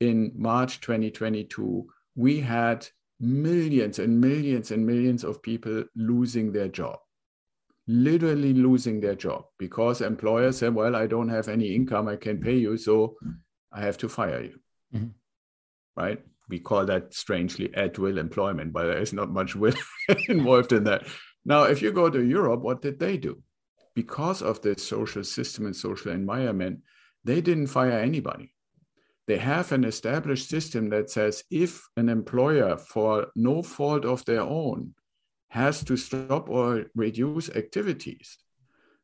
In 0.00 0.32
March 0.36 0.80
2022, 0.80 1.86
we 2.16 2.40
had 2.40 2.86
millions 3.20 3.98
and 3.98 4.20
millions 4.20 4.70
and 4.72 4.84
millions 4.84 5.22
of 5.22 5.42
people 5.42 5.84
losing 5.94 6.52
their 6.52 6.68
job 6.68 6.98
literally 7.86 8.54
losing 8.54 9.00
their 9.00 9.14
job 9.14 9.44
because 9.58 10.00
employers 10.00 10.58
say, 10.58 10.68
well, 10.68 10.94
I 10.94 11.06
don't 11.06 11.28
have 11.28 11.48
any 11.48 11.74
income, 11.74 12.08
I 12.08 12.16
can 12.16 12.40
pay 12.40 12.56
you, 12.56 12.76
so 12.76 13.16
I 13.72 13.80
have 13.80 13.98
to 13.98 14.08
fire 14.08 14.42
you. 14.42 14.60
Mm-hmm. 14.94 15.08
Right? 15.96 16.22
We 16.52 16.58
call 16.58 16.84
that 16.84 17.14
strangely 17.14 17.74
at 17.74 17.98
will 17.98 18.18
employment, 18.18 18.74
but 18.74 18.82
there 18.82 18.98
is 18.98 19.14
not 19.14 19.30
much 19.30 19.56
will 19.56 19.72
involved 20.28 20.72
in 20.72 20.84
that. 20.84 21.06
Now, 21.46 21.62
if 21.62 21.80
you 21.80 21.92
go 21.92 22.10
to 22.10 22.22
Europe, 22.22 22.60
what 22.60 22.82
did 22.82 23.00
they 23.00 23.16
do? 23.16 23.42
Because 23.94 24.42
of 24.42 24.60
the 24.60 24.78
social 24.78 25.24
system 25.24 25.64
and 25.64 25.74
social 25.74 26.12
environment, 26.12 26.80
they 27.24 27.40
didn't 27.40 27.68
fire 27.68 27.98
anybody. 27.98 28.52
They 29.26 29.38
have 29.38 29.72
an 29.72 29.84
established 29.84 30.50
system 30.50 30.90
that 30.90 31.08
says 31.08 31.42
if 31.50 31.88
an 31.96 32.10
employer, 32.10 32.76
for 32.76 33.28
no 33.34 33.62
fault 33.62 34.04
of 34.04 34.22
their 34.26 34.42
own, 34.42 34.94
has 35.48 35.82
to 35.84 35.96
stop 35.96 36.50
or 36.50 36.84
reduce 36.94 37.48
activities, 37.48 38.36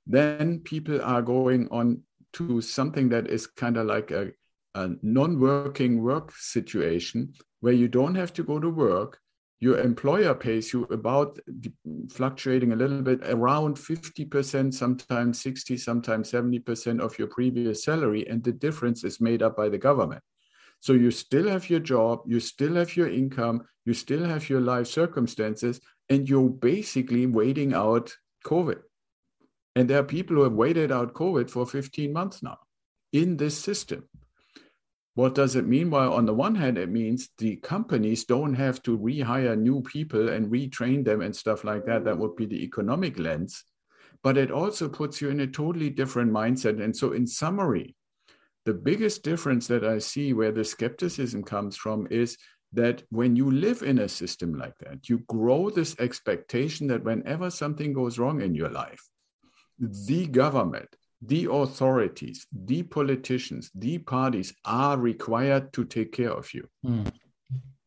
then 0.06 0.60
people 0.60 1.00
are 1.00 1.22
going 1.22 1.66
on 1.70 2.02
to 2.34 2.60
something 2.60 3.08
that 3.08 3.28
is 3.28 3.46
kind 3.46 3.78
of 3.78 3.86
like 3.86 4.10
a, 4.10 4.32
a 4.74 4.90
non 5.02 5.40
working 5.40 6.02
work 6.02 6.32
situation 6.36 7.32
where 7.60 7.72
you 7.72 7.88
don't 7.88 8.14
have 8.14 8.32
to 8.34 8.42
go 8.42 8.58
to 8.58 8.70
work. 8.70 9.20
Your 9.60 9.78
employer 9.80 10.34
pays 10.34 10.72
you 10.72 10.84
about 10.84 11.38
fluctuating 12.10 12.72
a 12.72 12.76
little 12.76 13.02
bit 13.02 13.20
around 13.24 13.76
50%, 13.76 14.72
sometimes 14.72 15.42
60, 15.42 15.76
sometimes 15.76 16.30
70% 16.30 17.00
of 17.00 17.18
your 17.18 17.26
previous 17.26 17.82
salary. 17.82 18.24
And 18.28 18.44
the 18.44 18.52
difference 18.52 19.02
is 19.02 19.20
made 19.20 19.42
up 19.42 19.56
by 19.56 19.68
the 19.68 19.78
government. 19.78 20.22
So 20.80 20.92
you 20.92 21.10
still 21.10 21.48
have 21.48 21.68
your 21.68 21.80
job, 21.80 22.20
you 22.26 22.38
still 22.38 22.76
have 22.76 22.96
your 22.96 23.10
income, 23.10 23.64
you 23.84 23.94
still 23.94 24.24
have 24.24 24.48
your 24.48 24.60
life 24.60 24.86
circumstances, 24.86 25.80
and 26.08 26.28
you're 26.28 26.48
basically 26.48 27.26
waiting 27.26 27.74
out 27.74 28.14
COVID. 28.46 28.78
And 29.74 29.90
there 29.90 29.98
are 29.98 30.04
people 30.04 30.36
who 30.36 30.42
have 30.42 30.52
waited 30.52 30.92
out 30.92 31.14
COVID 31.14 31.50
for 31.50 31.66
15 31.66 32.12
months 32.12 32.42
now 32.42 32.58
in 33.12 33.36
this 33.36 33.58
system. 33.58 34.08
What 35.18 35.34
does 35.34 35.56
it 35.56 35.66
mean? 35.66 35.90
Well, 35.90 36.12
on 36.12 36.26
the 36.26 36.32
one 36.32 36.54
hand, 36.54 36.78
it 36.78 36.90
means 36.90 37.30
the 37.38 37.56
companies 37.56 38.24
don't 38.24 38.54
have 38.54 38.80
to 38.84 38.96
rehire 38.96 39.58
new 39.58 39.82
people 39.82 40.28
and 40.28 40.48
retrain 40.48 41.04
them 41.04 41.22
and 41.22 41.34
stuff 41.34 41.64
like 41.64 41.86
that. 41.86 42.04
That 42.04 42.16
would 42.16 42.36
be 42.36 42.46
the 42.46 42.62
economic 42.62 43.18
lens. 43.18 43.64
But 44.22 44.36
it 44.36 44.52
also 44.52 44.88
puts 44.88 45.20
you 45.20 45.30
in 45.30 45.40
a 45.40 45.48
totally 45.48 45.90
different 45.90 46.30
mindset. 46.30 46.80
And 46.80 46.96
so, 46.96 47.14
in 47.14 47.26
summary, 47.26 47.96
the 48.64 48.74
biggest 48.74 49.24
difference 49.24 49.66
that 49.66 49.82
I 49.82 49.98
see 49.98 50.34
where 50.34 50.52
the 50.52 50.64
skepticism 50.64 51.42
comes 51.42 51.76
from 51.76 52.06
is 52.12 52.38
that 52.74 53.02
when 53.10 53.34
you 53.34 53.50
live 53.50 53.82
in 53.82 53.98
a 53.98 54.08
system 54.08 54.54
like 54.54 54.78
that, 54.82 55.08
you 55.08 55.18
grow 55.26 55.68
this 55.68 55.98
expectation 55.98 56.86
that 56.86 57.02
whenever 57.02 57.50
something 57.50 57.92
goes 57.92 58.20
wrong 58.20 58.40
in 58.40 58.54
your 58.54 58.70
life, 58.70 59.02
the 59.80 60.28
government, 60.28 60.94
the 61.20 61.48
authorities, 61.50 62.46
the 62.52 62.82
politicians, 62.82 63.70
the 63.74 63.98
parties 63.98 64.54
are 64.64 64.96
required 64.96 65.72
to 65.72 65.84
take 65.84 66.12
care 66.12 66.32
of 66.32 66.52
you. 66.54 66.68
Mm. 66.84 67.10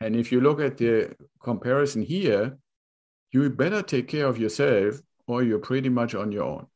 And 0.02 0.16
if 0.16 0.32
you 0.32 0.42
look 0.42 0.60
at 0.60 0.78
the 0.78 1.16
comparison 1.42 2.02
here, 2.02 2.58
you 3.32 3.50
better 3.50 3.82
take 3.82 4.08
care 4.08 4.26
of 4.26 4.38
yourself 4.38 5.00
or 5.28 5.44
you're 5.44 5.60
pretty 5.60 5.90
much 5.90 6.16
on 6.16 6.32
your 6.32 6.44
own. 6.44 6.68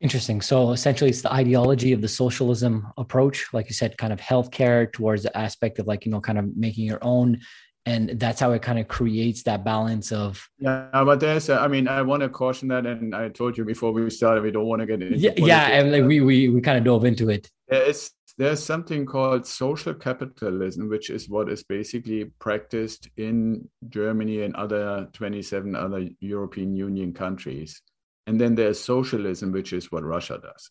Interesting. 0.00 0.40
So 0.40 0.72
essentially, 0.72 1.10
it's 1.10 1.22
the 1.22 1.32
ideology 1.32 1.92
of 1.92 2.00
the 2.00 2.08
socialism 2.08 2.88
approach, 2.98 3.46
like 3.52 3.68
you 3.68 3.74
said, 3.74 3.96
kind 3.96 4.12
of 4.12 4.20
healthcare 4.20 4.92
towards 4.92 5.22
the 5.22 5.36
aspect 5.38 5.78
of 5.78 5.86
like, 5.86 6.04
you 6.04 6.10
know, 6.10 6.20
kind 6.20 6.38
of 6.38 6.56
making 6.56 6.84
your 6.84 6.98
own. 7.02 7.40
And 7.84 8.10
that's 8.20 8.38
how 8.38 8.52
it 8.52 8.62
kind 8.62 8.78
of 8.78 8.86
creates 8.86 9.42
that 9.42 9.64
balance 9.64 10.12
of. 10.12 10.48
Yeah, 10.58 10.88
but 10.92 11.18
there's, 11.18 11.50
I 11.50 11.66
mean, 11.66 11.88
I 11.88 12.02
want 12.02 12.22
to 12.22 12.28
caution 12.28 12.68
that. 12.68 12.86
And 12.86 13.14
I 13.14 13.28
told 13.28 13.58
you 13.58 13.64
before 13.64 13.92
we 13.92 14.08
started, 14.10 14.44
we 14.44 14.52
don't 14.52 14.66
want 14.66 14.80
to 14.80 14.86
get 14.86 15.02
into 15.02 15.18
Yeah, 15.18 15.32
yeah. 15.36 15.66
And 15.68 15.90
like 15.90 16.04
we, 16.04 16.20
we, 16.20 16.48
we 16.48 16.60
kind 16.60 16.78
of 16.78 16.84
dove 16.84 17.04
into 17.04 17.28
it. 17.28 17.50
It's, 17.66 18.12
there's 18.38 18.62
something 18.62 19.04
called 19.04 19.46
social 19.46 19.94
capitalism, 19.94 20.88
which 20.88 21.10
is 21.10 21.28
what 21.28 21.50
is 21.50 21.64
basically 21.64 22.26
practiced 22.38 23.08
in 23.16 23.68
Germany 23.88 24.42
and 24.42 24.54
other 24.54 25.08
27 25.12 25.74
other 25.74 26.08
European 26.20 26.76
Union 26.76 27.12
countries 27.12 27.82
and 28.26 28.40
then 28.40 28.54
there's 28.54 28.80
socialism 28.80 29.52
which 29.52 29.72
is 29.72 29.90
what 29.90 30.04
russia 30.04 30.38
does 30.42 30.70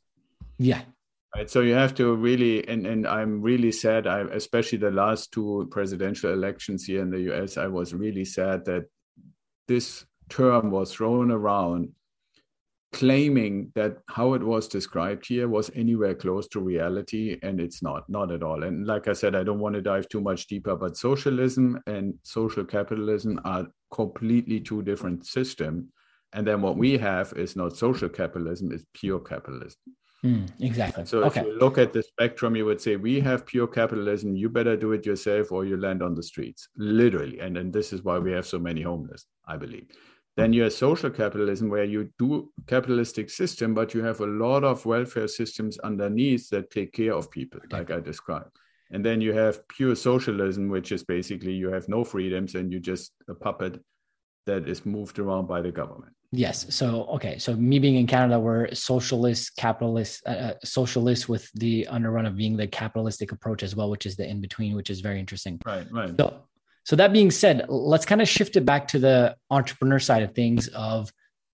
yeah 0.57 0.81
right 1.35 1.49
so 1.49 1.61
you 1.61 1.73
have 1.73 1.93
to 1.95 2.15
really 2.15 2.67
and, 2.67 2.85
and 2.85 3.07
i'm 3.07 3.41
really 3.41 3.71
sad 3.71 4.07
i 4.07 4.21
especially 4.31 4.77
the 4.77 4.91
last 4.91 5.31
two 5.31 5.67
presidential 5.71 6.31
elections 6.31 6.85
here 6.85 7.01
in 7.01 7.09
the 7.09 7.19
us 7.19 7.57
i 7.57 7.67
was 7.67 7.93
really 7.93 8.25
sad 8.25 8.65
that 8.65 8.85
this 9.67 10.05
term 10.29 10.71
was 10.71 10.93
thrown 10.93 11.31
around 11.31 11.89
claiming 12.93 13.71
that 13.73 13.99
how 14.09 14.33
it 14.33 14.43
was 14.43 14.67
described 14.67 15.25
here 15.25 15.47
was 15.47 15.71
anywhere 15.75 16.13
close 16.13 16.49
to 16.49 16.59
reality 16.59 17.39
and 17.41 17.61
it's 17.61 17.81
not 17.81 18.09
not 18.09 18.31
at 18.31 18.43
all 18.43 18.63
and 18.63 18.85
like 18.85 19.07
i 19.07 19.13
said 19.13 19.33
i 19.33 19.43
don't 19.43 19.59
want 19.59 19.73
to 19.73 19.81
dive 19.81 20.07
too 20.09 20.19
much 20.19 20.47
deeper 20.47 20.75
but 20.75 20.97
socialism 20.97 21.81
and 21.87 22.13
social 22.23 22.65
capitalism 22.65 23.39
are 23.45 23.65
completely 23.91 24.59
two 24.59 24.81
different 24.81 25.25
systems 25.25 25.85
and 26.33 26.47
then 26.47 26.61
what 26.61 26.77
we 26.77 26.97
have 26.97 27.33
is 27.35 27.55
not 27.55 27.75
social 27.75 28.09
capitalism, 28.09 28.71
it's 28.71 28.85
pure 28.93 29.19
capitalism. 29.19 29.79
Mm, 30.23 30.49
exactly. 30.59 31.05
So 31.05 31.23
okay. 31.23 31.39
if 31.39 31.47
you 31.47 31.57
look 31.57 31.77
at 31.79 31.93
the 31.93 32.03
spectrum, 32.03 32.55
you 32.55 32.65
would 32.65 32.79
say 32.79 32.95
we 32.95 33.19
have 33.21 33.45
pure 33.45 33.67
capitalism. 33.67 34.35
You 34.35 34.49
better 34.49 34.77
do 34.77 34.91
it 34.91 35.05
yourself, 35.05 35.51
or 35.51 35.65
you 35.65 35.77
land 35.77 36.03
on 36.03 36.13
the 36.13 36.21
streets, 36.21 36.69
literally. 36.77 37.39
And 37.39 37.55
then 37.55 37.71
this 37.71 37.91
is 37.91 38.03
why 38.03 38.19
we 38.19 38.31
have 38.31 38.45
so 38.45 38.59
many 38.59 38.83
homeless, 38.83 39.25
I 39.47 39.57
believe. 39.57 39.87
Then 40.37 40.53
you 40.53 40.63
have 40.63 40.73
social 40.73 41.09
capitalism, 41.09 41.69
where 41.69 41.83
you 41.83 42.09
do 42.19 42.51
capitalistic 42.67 43.29
system, 43.29 43.73
but 43.73 43.93
you 43.93 44.03
have 44.03 44.21
a 44.21 44.27
lot 44.27 44.63
of 44.63 44.85
welfare 44.85 45.27
systems 45.27 45.77
underneath 45.79 46.49
that 46.49 46.69
take 46.69 46.93
care 46.93 47.13
of 47.13 47.31
people, 47.31 47.59
okay. 47.65 47.77
like 47.77 47.91
I 47.91 47.99
described. 47.99 48.55
And 48.91 49.03
then 49.03 49.21
you 49.21 49.33
have 49.33 49.67
pure 49.69 49.95
socialism, 49.95 50.69
which 50.69 50.91
is 50.91 51.03
basically 51.03 51.53
you 51.53 51.69
have 51.69 51.89
no 51.89 52.03
freedoms 52.03 52.55
and 52.55 52.71
you 52.71 52.79
just 52.79 53.13
a 53.27 53.33
puppet 53.33 53.81
that 54.45 54.67
is 54.67 54.85
moved 54.85 55.19
around 55.19 55.47
by 55.47 55.61
the 55.61 55.71
government. 55.71 56.13
Yes. 56.31 56.73
So 56.73 57.05
okay. 57.15 57.37
So 57.39 57.55
me 57.55 57.77
being 57.79 57.95
in 57.95 58.07
Canada, 58.07 58.39
we're 58.39 58.73
socialist, 58.73 59.55
capitalist, 59.57 60.23
uh, 60.25 60.29
uh, 60.29 60.53
socialist 60.63 61.27
with 61.27 61.51
the 61.53 61.87
underrun 61.91 62.25
of 62.25 62.37
being 62.37 62.55
the 62.55 62.67
capitalistic 62.67 63.33
approach 63.33 63.63
as 63.63 63.75
well, 63.75 63.89
which 63.89 64.05
is 64.05 64.15
the 64.15 64.25
in 64.25 64.39
between, 64.39 64.75
which 64.75 64.89
is 64.89 65.01
very 65.01 65.19
interesting. 65.19 65.59
Right. 65.65 65.85
Right. 65.91 66.13
So, 66.17 66.43
so 66.85 66.95
that 66.95 67.11
being 67.11 67.31
said, 67.31 67.65
let's 67.67 68.05
kind 68.05 68.21
of 68.21 68.29
shift 68.29 68.55
it 68.55 68.65
back 68.65 68.87
to 68.89 68.99
the 68.99 69.35
entrepreneur 69.49 69.99
side 69.99 70.23
of 70.23 70.33
things. 70.33 70.69
Of 70.69 71.11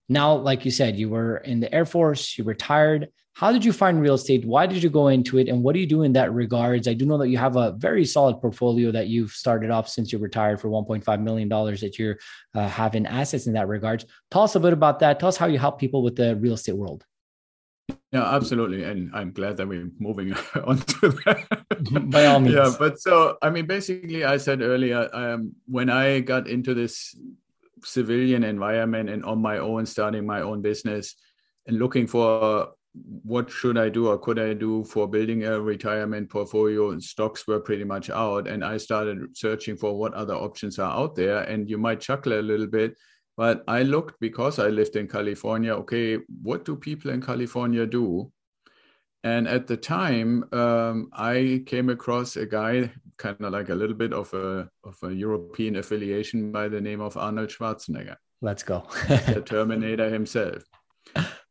now, 0.08 0.36
like 0.36 0.64
you 0.64 0.70
said, 0.70 0.96
you 0.96 1.08
were 1.10 1.38
in 1.38 1.58
the 1.58 1.72
Air 1.74 1.84
Force, 1.84 2.38
you 2.38 2.44
retired. 2.44 3.08
How 3.38 3.52
did 3.52 3.64
you 3.64 3.72
find 3.72 4.00
real 4.00 4.14
estate? 4.14 4.44
Why 4.44 4.66
did 4.66 4.82
you 4.82 4.90
go 4.90 5.06
into 5.06 5.38
it? 5.38 5.46
And 5.46 5.62
what 5.62 5.74
do 5.74 5.78
you 5.78 5.86
do 5.86 6.02
in 6.02 6.12
that 6.14 6.32
regards? 6.32 6.88
I 6.88 6.92
do 6.92 7.06
know 7.06 7.18
that 7.18 7.28
you 7.28 7.38
have 7.38 7.54
a 7.54 7.70
very 7.70 8.04
solid 8.04 8.40
portfolio 8.40 8.90
that 8.90 9.06
you've 9.06 9.30
started 9.30 9.70
off 9.70 9.88
since 9.88 10.12
you 10.12 10.18
retired 10.18 10.60
for 10.60 10.68
$1.5 10.68 11.22
million 11.22 11.48
that 11.48 12.00
you're 12.00 12.18
uh, 12.56 12.66
having 12.66 13.06
assets 13.06 13.46
in 13.46 13.52
that 13.52 13.68
regards. 13.68 14.06
Tell 14.32 14.42
us 14.42 14.56
a 14.56 14.60
bit 14.60 14.72
about 14.72 14.98
that. 14.98 15.20
Tell 15.20 15.28
us 15.28 15.36
how 15.36 15.46
you 15.46 15.56
help 15.56 15.78
people 15.78 16.02
with 16.02 16.16
the 16.16 16.34
real 16.34 16.54
estate 16.54 16.72
world. 16.72 17.04
Yeah, 18.10 18.24
absolutely. 18.24 18.82
And 18.82 19.12
I'm 19.14 19.30
glad 19.30 19.56
that 19.58 19.68
we're 19.68 19.88
moving 20.00 20.34
on 20.64 20.78
to 20.78 21.10
that. 21.10 22.10
By 22.10 22.26
all 22.26 22.40
means. 22.40 22.56
Yeah, 22.56 22.74
but 22.76 23.00
so, 23.00 23.38
I 23.40 23.50
mean, 23.50 23.66
basically, 23.66 24.24
I 24.24 24.38
said 24.38 24.62
earlier, 24.62 25.08
um, 25.12 25.52
when 25.66 25.90
I 25.90 26.18
got 26.18 26.48
into 26.48 26.74
this 26.74 27.14
civilian 27.84 28.42
environment 28.42 29.08
and 29.08 29.24
on 29.24 29.40
my 29.40 29.58
own, 29.58 29.86
starting 29.86 30.26
my 30.26 30.40
own 30.40 30.60
business 30.60 31.14
and 31.68 31.78
looking 31.78 32.08
for 32.08 32.70
what 33.22 33.50
should 33.50 33.78
I 33.78 33.88
do 33.88 34.08
or 34.08 34.18
could 34.18 34.38
I 34.38 34.54
do 34.54 34.84
for 34.84 35.08
building 35.08 35.44
a 35.44 35.60
retirement 35.60 36.30
portfolio? 36.30 36.90
And 36.90 37.02
stocks 37.02 37.46
were 37.46 37.60
pretty 37.60 37.84
much 37.84 38.10
out. 38.10 38.48
And 38.48 38.64
I 38.64 38.76
started 38.76 39.36
searching 39.36 39.76
for 39.76 39.98
what 39.98 40.14
other 40.14 40.34
options 40.34 40.78
are 40.78 40.92
out 40.92 41.14
there. 41.14 41.42
And 41.42 41.68
you 41.68 41.78
might 41.78 42.00
chuckle 42.00 42.34
a 42.34 42.42
little 42.42 42.66
bit, 42.66 42.96
but 43.36 43.64
I 43.68 43.82
looked 43.82 44.20
because 44.20 44.58
I 44.58 44.68
lived 44.68 44.96
in 44.96 45.08
California. 45.08 45.74
Okay, 45.74 46.18
what 46.42 46.64
do 46.64 46.76
people 46.76 47.10
in 47.10 47.22
California 47.22 47.86
do? 47.86 48.32
And 49.24 49.48
at 49.48 49.66
the 49.66 49.76
time, 49.76 50.44
um, 50.52 51.10
I 51.12 51.62
came 51.66 51.88
across 51.88 52.36
a 52.36 52.46
guy, 52.46 52.92
kind 53.16 53.36
of 53.40 53.52
like 53.52 53.68
a 53.68 53.74
little 53.74 53.96
bit 53.96 54.12
of 54.12 54.32
a 54.32 54.68
of 54.84 54.96
a 55.02 55.12
European 55.12 55.76
affiliation 55.76 56.52
by 56.52 56.68
the 56.68 56.80
name 56.80 57.00
of 57.00 57.16
Arnold 57.16 57.50
Schwarzenegger. 57.50 58.16
Let's 58.40 58.62
go. 58.62 58.86
the 59.08 59.42
Terminator 59.44 60.08
himself. 60.08 60.62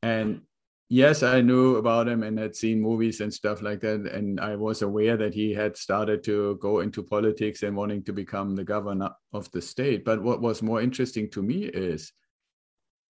And 0.02 0.42
yes, 0.90 1.24
I 1.24 1.42
knew 1.42 1.76
about 1.76 2.08
him 2.08 2.24
and 2.24 2.38
had 2.38 2.56
seen 2.56 2.82
movies 2.82 3.22
and 3.22 3.34
stuff 3.34 3.62
like 3.62 3.82
that. 3.82 4.02
And 4.12 4.40
I 4.40 4.56
was 4.56 4.82
aware 4.82 5.18
that 5.18 5.34
he 5.34 5.54
had 5.54 5.78
started 5.78 6.24
to 6.26 6.58
go 6.62 6.80
into 6.80 7.04
politics 7.04 7.64
and 7.64 7.76
wanting 7.76 8.04
to 8.04 8.14
become 8.14 8.56
the 8.56 8.64
governor 8.64 9.12
of 9.34 9.52
the 9.52 9.62
state. 9.62 10.06
But 10.06 10.22
what 10.22 10.42
was 10.42 10.62
more 10.62 10.82
interesting 10.82 11.30
to 11.32 11.42
me 11.42 11.66
is 11.66 12.12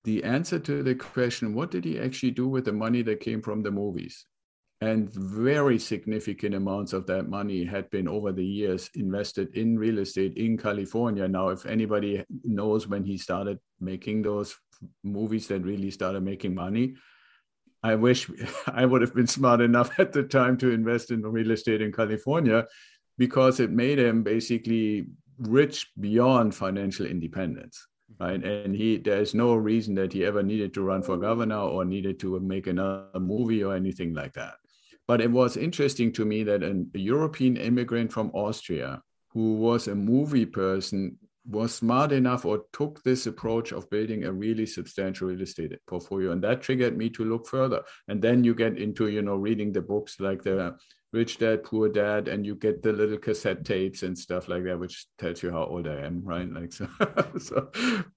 the 0.03 0.23
answer 0.23 0.59
to 0.59 0.83
the 0.83 0.95
question 0.95 1.53
what 1.53 1.71
did 1.71 1.83
he 1.83 1.99
actually 1.99 2.31
do 2.31 2.47
with 2.47 2.65
the 2.65 2.73
money 2.73 3.01
that 3.03 3.19
came 3.19 3.41
from 3.41 3.61
the 3.61 3.71
movies? 3.71 4.25
And 4.79 5.11
very 5.11 5.79
significant 5.79 6.53
amounts 6.53 6.93
of 6.93 7.07
that 7.07 7.27
money 7.27 7.65
had 7.65 7.89
been 7.89 8.07
over 8.07 8.31
the 8.31 8.45
years 8.45 8.91
invested 8.93 9.55
in 9.57 9.79
real 9.79 9.97
estate 9.97 10.37
in 10.37 10.55
California. 10.55 11.27
Now, 11.27 11.49
if 11.49 11.65
anybody 11.65 12.23
knows 12.43 12.87
when 12.87 13.03
he 13.03 13.17
started 13.17 13.57
making 13.79 14.21
those 14.21 14.55
movies 15.03 15.47
that 15.47 15.63
really 15.63 15.89
started 15.89 16.21
making 16.21 16.53
money, 16.53 16.93
I 17.87 17.95
wish 17.95 18.29
I 18.67 18.85
would 18.85 19.01
have 19.01 19.15
been 19.15 19.27
smart 19.27 19.61
enough 19.61 19.99
at 20.03 20.11
the 20.13 20.23
time 20.23 20.57
to 20.57 20.71
invest 20.71 21.11
in 21.11 21.21
real 21.21 21.51
estate 21.51 21.81
in 21.81 21.91
California 21.91 22.65
because 23.17 23.59
it 23.59 23.71
made 23.71 23.99
him 23.99 24.23
basically 24.23 25.07
rich 25.39 25.91
beyond 25.99 26.53
financial 26.53 27.05
independence 27.05 27.87
mm-hmm. 28.11 28.23
right? 28.23 28.43
And 28.43 28.75
he 28.75 28.97
there's 28.97 29.33
no 29.33 29.55
reason 29.55 29.95
that 29.95 30.13
he 30.13 30.25
ever 30.25 30.43
needed 30.43 30.73
to 30.73 30.81
run 30.83 31.01
for 31.01 31.17
governor 31.17 31.63
or 31.75 31.85
needed 31.85 32.19
to 32.21 32.39
make 32.39 32.67
another 32.67 33.19
movie 33.19 33.63
or 33.63 33.75
anything 33.75 34.13
like 34.13 34.33
that. 34.33 34.55
But 35.07 35.21
it 35.21 35.31
was 35.31 35.55
interesting 35.55 36.11
to 36.13 36.25
me 36.25 36.43
that 36.43 36.63
an, 36.63 36.91
a 36.93 36.99
european 36.99 37.55
immigrant 37.55 38.11
from 38.11 38.31
austria 38.33 39.01
who 39.33 39.53
was 39.67 39.87
a 39.87 39.95
movie 39.95 40.45
person 40.45 41.17
was 41.49 41.73
smart 41.73 42.11
enough 42.11 42.45
or 42.45 42.65
took 42.73 43.01
this 43.03 43.25
approach 43.25 43.71
of 43.71 43.89
building 43.89 44.25
a 44.25 44.31
really 44.31 44.65
substantial 44.65 45.29
real 45.29 45.41
estate 45.41 45.77
portfolio. 45.87 46.31
And 46.31 46.43
that 46.43 46.61
triggered 46.61 46.97
me 46.97 47.09
to 47.11 47.23
look 47.23 47.47
further. 47.47 47.83
And 48.07 48.21
then 48.21 48.43
you 48.43 48.53
get 48.53 48.77
into 48.77 49.07
you 49.07 49.21
know 49.21 49.35
reading 49.35 49.71
the 49.71 49.81
books 49.81 50.19
like 50.19 50.43
the 50.43 50.75
rich 51.13 51.37
dad 51.37 51.63
poor 51.63 51.87
dad 51.87 52.27
and 52.27 52.45
you 52.45 52.53
get 52.53 52.83
the 52.83 52.91
little 52.91 53.17
cassette 53.17 53.63
tapes 53.63 54.03
and 54.03 54.17
stuff 54.17 54.49
like 54.49 54.65
that 54.65 54.77
which 54.77 55.07
tells 55.17 55.41
you 55.41 55.49
how 55.49 55.63
old 55.63 55.87
i 55.87 55.95
am 56.01 56.21
right? 56.21 56.51
Like 56.51 56.73
so, 56.73 56.87
so 57.39 57.71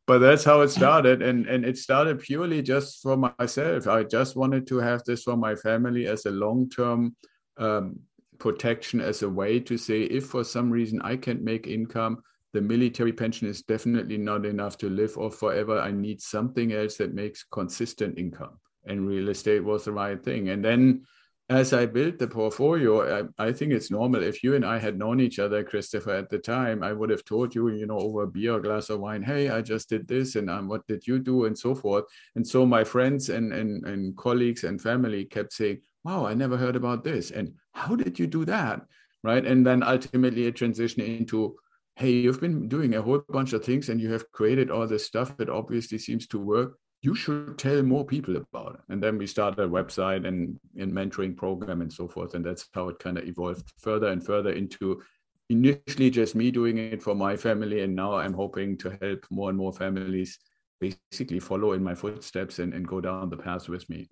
but 0.09 0.19
that's 0.19 0.45
how 0.45 0.63
it 0.63 0.71
started. 0.71 1.23
And 1.23 1.47
and 1.47 1.65
it 1.65 1.79
started 1.79 2.19
purely 2.21 2.63
just 2.63 3.01
for 3.03 3.17
myself. 3.17 3.87
I 3.87 4.03
just 4.03 4.37
wanted 4.37 4.67
to 4.69 4.79
have 4.79 5.05
this 5.05 5.23
for 5.23 5.37
my 5.37 5.55
family 5.55 6.07
as 6.07 6.27
a 6.27 6.31
long 6.31 6.69
term 6.69 7.15
um, 7.59 8.01
protection 8.41 9.01
as 9.01 9.23
a 9.23 9.29
way 9.29 9.61
to 9.61 9.77
say 9.77 10.03
if 10.03 10.27
for 10.27 10.43
some 10.43 10.71
reason 10.71 10.99
i 11.03 11.15
can't 11.15 11.43
make 11.43 11.67
income 11.67 12.23
the 12.53 12.61
military 12.61 13.13
pension 13.13 13.49
is 13.49 13.63
definitely 13.63 14.19
not 14.19 14.45
enough 14.45 14.77
to 14.79 14.89
live 14.89 15.17
off 15.19 15.37
forever. 15.37 15.79
I 15.79 15.91
need 15.91 16.21
something 16.21 16.73
else 16.73 16.97
that 16.97 17.15
makes 17.15 17.45
consistent 17.45 18.19
income. 18.19 18.59
And 18.87 19.07
real 19.07 19.29
estate 19.29 19.63
was 19.63 19.85
the 19.85 19.93
right 19.93 20.23
thing. 20.23 20.49
And 20.49 20.65
then 20.65 21.03
as 21.51 21.73
I 21.73 21.85
built 21.85 22.19
the 22.19 22.29
portfolio, 22.29 23.25
I, 23.39 23.49
I, 23.49 23.53
think 23.53 23.73
it's 23.73 23.91
normal. 23.91 24.23
If 24.23 24.45
you 24.45 24.55
and 24.55 24.65
I 24.65 24.79
had 24.79 24.97
known 24.97 25.21
each 25.21 25.41
other, 25.41 25.65
Christopher, 25.65 26.13
at 26.13 26.31
the 26.31 26.39
time, 26.39 26.85
I 26.85 26.93
would 26.93 27.11
have 27.11 27.25
told 27.25 27.57
you, 27.57 27.69
you 27.71 27.87
know, 27.87 27.99
over 27.99 28.23
a 28.23 28.27
beer, 28.29 28.55
a 28.55 28.63
glass 28.63 28.89
of 28.89 29.01
wine, 29.01 29.23
hey, 29.23 29.51
I 29.51 29.61
just 29.61 29.89
did 29.89 30.07
this, 30.07 30.37
and 30.37 30.49
um, 30.49 30.69
what 30.69 30.87
did 30.87 31.05
you 31.09 31.19
do, 31.19 31.47
and 31.47 31.59
so 31.59 31.75
forth. 31.75 32.05
And 32.37 32.47
so 32.47 32.65
my 32.65 32.85
friends 32.85 33.31
and, 33.31 33.53
and, 33.53 33.85
and 33.85 34.17
colleagues 34.17 34.63
and 34.63 34.81
family 34.81 35.25
kept 35.25 35.53
saying, 35.53 35.81
wow, 36.05 36.25
I 36.25 36.35
never 36.35 36.57
heard 36.57 36.77
about 36.77 37.03
this. 37.03 37.33
And 37.33 37.53
how 37.73 37.97
did 37.97 38.17
you 38.17 38.29
do 38.29 38.45
that? 38.45 38.83
Right. 39.25 39.45
And 39.45 39.67
then 39.67 39.83
ultimately 39.83 40.47
it 40.47 40.55
transitioned 40.55 41.19
into, 41.19 41.57
hey, 42.01 42.11
you've 42.11 42.41
been 42.41 42.67
doing 42.67 42.95
a 42.95 43.03
whole 43.03 43.23
bunch 43.29 43.53
of 43.53 43.63
things 43.63 43.91
and 43.91 44.01
you 44.01 44.11
have 44.11 44.33
created 44.33 44.71
all 44.71 44.87
this 44.87 45.05
stuff 45.05 45.37
that 45.37 45.51
obviously 45.51 45.99
seems 45.99 46.27
to 46.29 46.39
work. 46.39 46.79
You 47.03 47.15
should 47.15 47.59
tell 47.59 47.83
more 47.83 48.07
people 48.07 48.37
about 48.37 48.77
it. 48.77 48.81
And 48.89 49.03
then 49.03 49.19
we 49.19 49.27
started 49.27 49.63
a 49.63 49.69
website 49.69 50.27
and 50.27 50.59
a 50.79 50.87
mentoring 50.87 51.37
program 51.37 51.83
and 51.83 51.93
so 51.93 52.09
forth. 52.09 52.33
And 52.33 52.45
that's 52.45 52.67
how 52.73 52.89
it 52.89 52.99
kind 52.99 53.19
of 53.19 53.29
evolved 53.29 53.71
further 53.79 54.09
and 54.09 54.25
further 54.25 54.53
into 54.53 55.03
initially 55.51 56.09
just 56.09 56.35
me 56.35 56.51
doing 56.51 56.79
it 56.79 57.03
for 57.03 57.15
my 57.15 57.37
family. 57.37 57.83
And 57.83 57.95
now 57.95 58.15
I'm 58.15 58.35
hoping 58.35 58.79
to 58.79 58.97
help 59.03 59.27
more 59.31 59.51
and 59.51 59.59
more 59.59 59.73
families 59.73 60.39
basically 60.81 61.39
follow 61.39 61.73
in 61.73 61.83
my 61.83 61.95
footsteps 61.95 62.61
and, 62.61 62.73
and 62.73 62.89
go 62.89 63.03
down 63.03 63.29
the 63.29 63.37
path 63.37 63.69
with 63.69 63.89
me. 63.91 64.09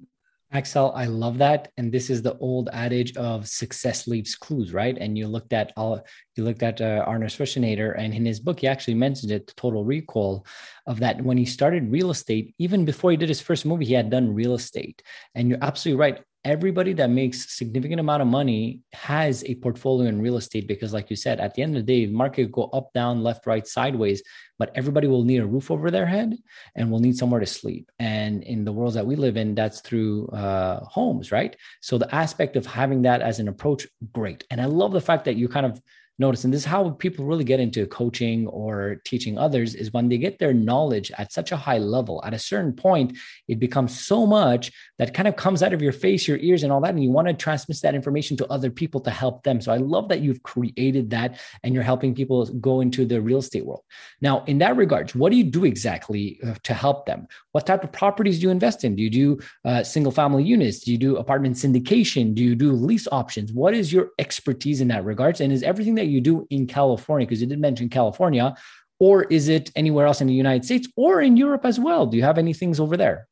Axel, 0.51 0.93
I 0.95 1.05
love 1.05 1.37
that. 1.39 1.73
And 1.77 1.93
this 1.93 2.09
is 2.09 2.23
the 2.23 2.39
old 2.39 2.71
adage 2.73 3.15
of 3.19 3.47
success 3.47 4.07
leaves 4.07 4.35
clues, 4.35 4.73
right? 4.73 4.97
And 4.99 5.19
you 5.19 5.29
looked 5.29 5.53
at 5.53 5.73
all 5.77 6.01
you 6.37 6.45
looked 6.45 6.63
at 6.63 6.81
uh, 6.81 7.05
Arnold 7.07 7.33
Schwarzenegger, 7.33 7.99
and 7.99 8.15
in 8.15 8.25
his 8.25 8.41
book, 8.41 8.61
he 8.61 8.69
actually 8.69 8.95
mentioned 8.95 9.33
it, 9.33 9.53
Total 9.57 9.85
Recall, 9.85 10.47
of 10.87 11.01
that 11.01 11.21
when 11.21 11.37
he 11.37 11.45
started 11.45 11.91
real 11.91 12.11
estate, 12.11 12.55
even 12.59 12.85
before 12.85 13.11
he 13.11 13.17
did 13.17 13.29
his 13.29 13.41
first 13.41 13.67
movie, 13.67 13.85
he 13.85 13.93
had 13.93 14.09
done 14.09 14.33
real 14.33 14.55
estate. 14.55 15.03
And 15.35 15.49
you're 15.49 15.59
absolutely 15.61 16.01
right 16.01 16.23
everybody 16.49 16.95
that 16.95 17.11
makes 17.11 17.55
significant 17.55 18.01
amount 18.01 18.23
of 18.23 18.27
money 18.27 18.81
has 18.95 19.45
a 19.45 19.55
portfolio 19.57 20.09
in 20.09 20.23
real 20.23 20.39
estate 20.39 20.67
because 20.67 20.95
like 20.95 21.11
you 21.11 21.15
said 21.17 21.39
at 21.41 21.53
the 21.53 21.61
end 21.63 21.77
of 21.77 21.85
the 21.85 21.93
day 21.93 22.07
the 22.07 22.13
market 22.13 22.51
go 22.51 22.65
up 22.73 22.91
down 22.95 23.23
left 23.23 23.47
right 23.47 23.67
sideways 23.67 24.23
but 24.59 24.73
everybody 24.75 25.07
will 25.07 25.25
need 25.25 25.43
a 25.43 25.47
roof 25.47 25.71
over 25.71 25.91
their 25.91 26.07
head 26.07 26.35
and 26.75 26.91
will 26.91 27.01
need 27.01 27.17
somewhere 27.17 27.39
to 27.39 27.47
sleep. 27.47 27.93
And 27.99 28.43
in 28.43 28.65
the 28.65 28.73
worlds 28.73 28.95
that 28.95 29.07
we 29.07 29.15
live 29.15 29.37
in 29.37 29.55
that's 29.55 29.81
through 29.83 30.29
uh, 30.29 30.85
homes 30.87 31.31
right? 31.31 31.55
So 31.83 31.99
the 31.99 32.13
aspect 32.15 32.57
of 32.57 32.65
having 32.65 33.03
that 33.03 33.21
as 33.21 33.41
an 33.41 33.49
approach 33.49 33.87
great. 34.13 34.43
And 34.51 34.59
i 34.59 34.65
love 34.65 34.93
the 34.93 35.03
fact 35.03 35.27
that 35.27 35.37
you 35.37 35.49
kind 35.49 35.67
of 35.67 35.81
notice 36.19 36.45
and 36.45 36.53
this 36.53 36.63
is 36.63 36.67
how 36.67 36.91
people 36.91 37.25
really 37.25 37.45
get 37.45 37.61
into 37.61 37.87
coaching 37.87 38.47
or 38.49 39.01
teaching 39.05 39.39
others 39.39 39.75
is 39.75 39.93
when 39.93 40.09
they 40.09 40.19
get 40.19 40.39
their 40.39 40.53
knowledge 40.53 41.13
at 41.17 41.33
such 41.33 41.53
a 41.53 41.57
high 41.57 41.79
level 41.79 42.23
at 42.25 42.35
a 42.35 42.39
certain 42.39 42.73
point 42.73 43.17
it 43.47 43.59
becomes 43.59 43.99
so 43.99 44.27
much 44.27 44.73
that 44.99 45.15
kind 45.15 45.29
of 45.29 45.37
comes 45.37 45.63
out 45.63 45.73
of 45.73 45.81
your 45.81 45.93
face 45.93 46.29
your 46.29 46.39
ears 46.39 46.63
and 46.63 46.73
all 46.73 46.81
that 46.81 46.91
and 46.91 47.03
you 47.03 47.11
want 47.11 47.29
to 47.29 47.35
transmit 47.35 47.81
that 47.83 47.95
information 47.95 48.37
to 48.37 48.47
other 48.49 48.71
people 48.71 49.01
to 49.01 49.11
help 49.11 49.45
them. 49.45 49.61
So 49.61 49.73
i 49.73 49.77
love 49.77 50.09
that 50.09 50.21
you've 50.21 50.43
created 50.43 51.11
that 51.11 51.41
and 51.63 51.75
you're 51.75 51.83
helping 51.83 52.15
people 52.15 52.47
go 52.47 52.81
into 52.81 53.05
the 53.05 53.21
real 53.21 53.39
estate 53.39 53.65
world. 53.65 53.85
Now 54.21 54.45
in 54.45 54.59
that 54.59 54.77
regards 54.77 55.15
what 55.15 55.31
do 55.31 55.39
you 55.39 55.45
do 55.45 55.65
exactly 55.65 56.41
uh, 56.47 56.55
to 56.65 56.75
help 56.75 57.07
them? 57.07 57.29
What 57.53 57.67
type 57.67 57.85
of 57.85 57.93
properties 57.93 58.39
do 58.39 58.45
you 58.45 58.51
invest 58.51 58.85
in? 58.85 58.97
Do 58.97 59.03
you 59.03 59.11
do 59.11 59.39
uh, 59.65 59.83
single 59.83 60.13
family 60.13 60.45
units? 60.45 60.81
Do 60.81 60.93
you 60.93 60.99
do 60.99 61.17
apartment 61.17 61.57
syndication? 61.57 62.35
Do 62.35 62.43
you 62.43 62.55
do 62.55 62.73
lease 62.73 63.09
options? 63.11 63.53
What 63.53 63.75
is 63.75 63.93
your 63.93 64.11
expertise 64.19 64.81
in 64.81 64.89
that 64.89 65.05
regards? 65.05 65.41
And 65.41 65.53
is 65.53 65.63
everything 65.63 65.95
that 65.97 66.07
you 66.07 66.21
do 66.21 66.47
in 66.51 66.67
California? 66.67 67.27
Because 67.27 67.41
you 67.41 67.47
did 67.47 67.61
mention 67.61 67.89
California, 67.89 68.57
or 69.01 69.25
is 69.25 69.49
it 69.49 69.71
anywhere 69.77 70.07
else 70.07 70.21
in 70.21 70.27
the 70.27 70.35
United 70.35 70.65
States 70.65 70.89
or 70.97 71.21
in 71.21 71.37
Europe 71.37 71.65
as 71.65 71.79
well? 71.79 72.07
Do 72.07 72.17
you 72.17 72.25
have 72.25 72.39
any 72.39 72.53
things 72.53 72.81
over 72.81 72.97
there? 72.97 73.29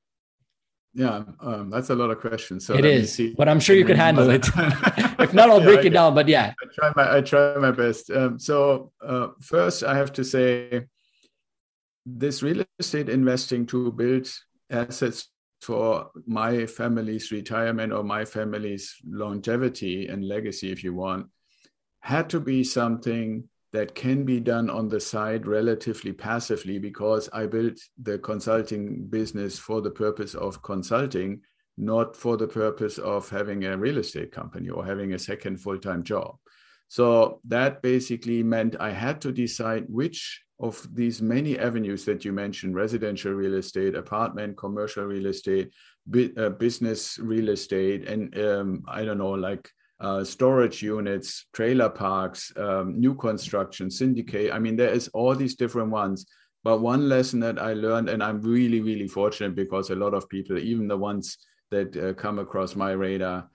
Yeah, 0.97 1.25
um, 1.41 1.69
that's 1.69 1.91
a 1.91 1.95
lot 1.95 2.11
of 2.11 2.21
questions. 2.21 2.65
So 2.65 2.75
it 2.75 2.87
is, 2.87 3.21
but 3.37 3.51
I'm 3.51 3.61
sure 3.61 3.77
you 3.77 3.85
could 3.85 3.99
handle 3.99 4.31
it. 4.31 4.47
if 5.19 5.35
not, 5.35 5.51
I'll 5.51 5.61
yeah, 5.61 5.67
break 5.67 5.85
it 5.85 5.91
down. 5.91 6.15
But 6.15 6.27
yeah, 6.27 6.55
I 6.59 6.67
try 6.75 6.93
my 6.97 7.17
I 7.19 7.21
try 7.21 7.59
my 7.59 7.71
best. 7.71 8.11
Um, 8.11 8.39
so 8.39 8.93
uh, 9.05 9.29
first, 9.43 9.85
I 9.85 9.95
have 9.95 10.11
to 10.15 10.25
say, 10.25 10.87
this 12.07 12.43
real 12.43 12.65
estate 12.79 13.11
investing 13.11 13.67
to 13.67 13.93
build 13.93 14.27
assets 14.71 15.29
for 15.61 16.11
my 16.27 16.65
family's 16.65 17.31
retirement 17.31 17.93
or 17.93 18.03
my 18.03 18.25
family's 18.25 18.95
longevity 19.07 20.09
and 20.09 20.27
legacy, 20.27 20.73
if 20.73 20.83
you 20.83 20.95
want, 20.95 21.27
had 22.01 22.31
to 22.31 22.41
be 22.41 22.65
something 22.65 23.47
that 23.77 23.95
can 23.95 24.25
be 24.25 24.41
done 24.41 24.71
on 24.71 24.89
the 24.89 24.99
side 24.99 25.47
relatively 25.47 26.11
passively 26.11 26.79
because 26.79 27.29
I 27.35 27.45
built 27.45 27.79
the 28.03 28.19
consulting 28.19 29.05
business 29.05 29.59
for 29.59 29.83
the 29.83 29.91
purpose 29.91 30.35
of 30.35 30.63
consulting, 30.63 31.43
not 31.77 32.17
for 32.17 32.39
the 32.39 32.49
purpose 32.49 32.97
of 32.97 33.29
having 33.29 33.67
a 33.67 33.77
real 33.77 33.99
estate 33.99 34.33
company 34.33 34.71
or 34.71 34.83
having 34.83 35.13
a 35.13 35.19
second 35.19 35.59
full 35.61 35.79
time 35.79 36.03
job. 36.05 36.37
So 36.89 37.41
that 37.49 37.83
basically 37.83 38.43
meant 38.43 38.81
I 38.81 38.93
had 38.93 39.21
to 39.21 39.31
decide 39.31 39.85
which 39.89 40.43
of 40.59 40.89
these 40.95 41.21
many 41.21 41.59
avenues 41.59 42.07
that 42.07 42.25
you 42.25 42.33
mentioned 42.33 42.75
residential 42.75 43.33
real 43.33 43.57
estate, 43.57 43.95
apartment, 43.95 44.57
commercial 44.57 45.05
real 45.05 45.27
estate, 45.27 45.71
uh, 46.39 46.49
business 46.49 47.19
real 47.19 47.51
estate, 47.51 48.09
and 48.09 48.35
um, 48.39 48.85
I 48.89 49.05
don't 49.05 49.19
know, 49.19 49.33
like 49.33 49.69
uh, 50.01 50.23
storage 50.25 50.83
units, 50.83 51.47
trailer 51.53 51.89
parks, 51.89 52.53
um, 52.57 53.01
new 53.01 53.15
construction, 53.15 53.91
syndicate. 53.91 54.53
I 54.53 54.59
mean, 54.59 54.77
there 54.77 54.91
is 54.91 55.09
all 55.09 55.35
these 55.35 55.57
different 55.57 55.91
ones. 55.91 56.27
But 56.65 56.81
one 56.81 57.09
lesson 57.09 57.41
that 57.41 57.61
I 57.61 57.75
learned, 57.75 58.09
and 58.09 58.23
I'm 58.23 58.41
really, 58.43 58.81
really 58.81 59.07
fortunate 59.07 59.55
because 59.55 59.91
a 59.91 59.95
lot 59.95 60.15
of 60.15 60.29
people, 60.29 60.59
even 60.59 60.89
the 60.89 60.99
ones 60.99 61.39
that 61.71 61.97
uh, 61.97 62.13
come 62.15 62.39
across 62.39 62.75
my 62.75 62.91
radar, 62.91 63.49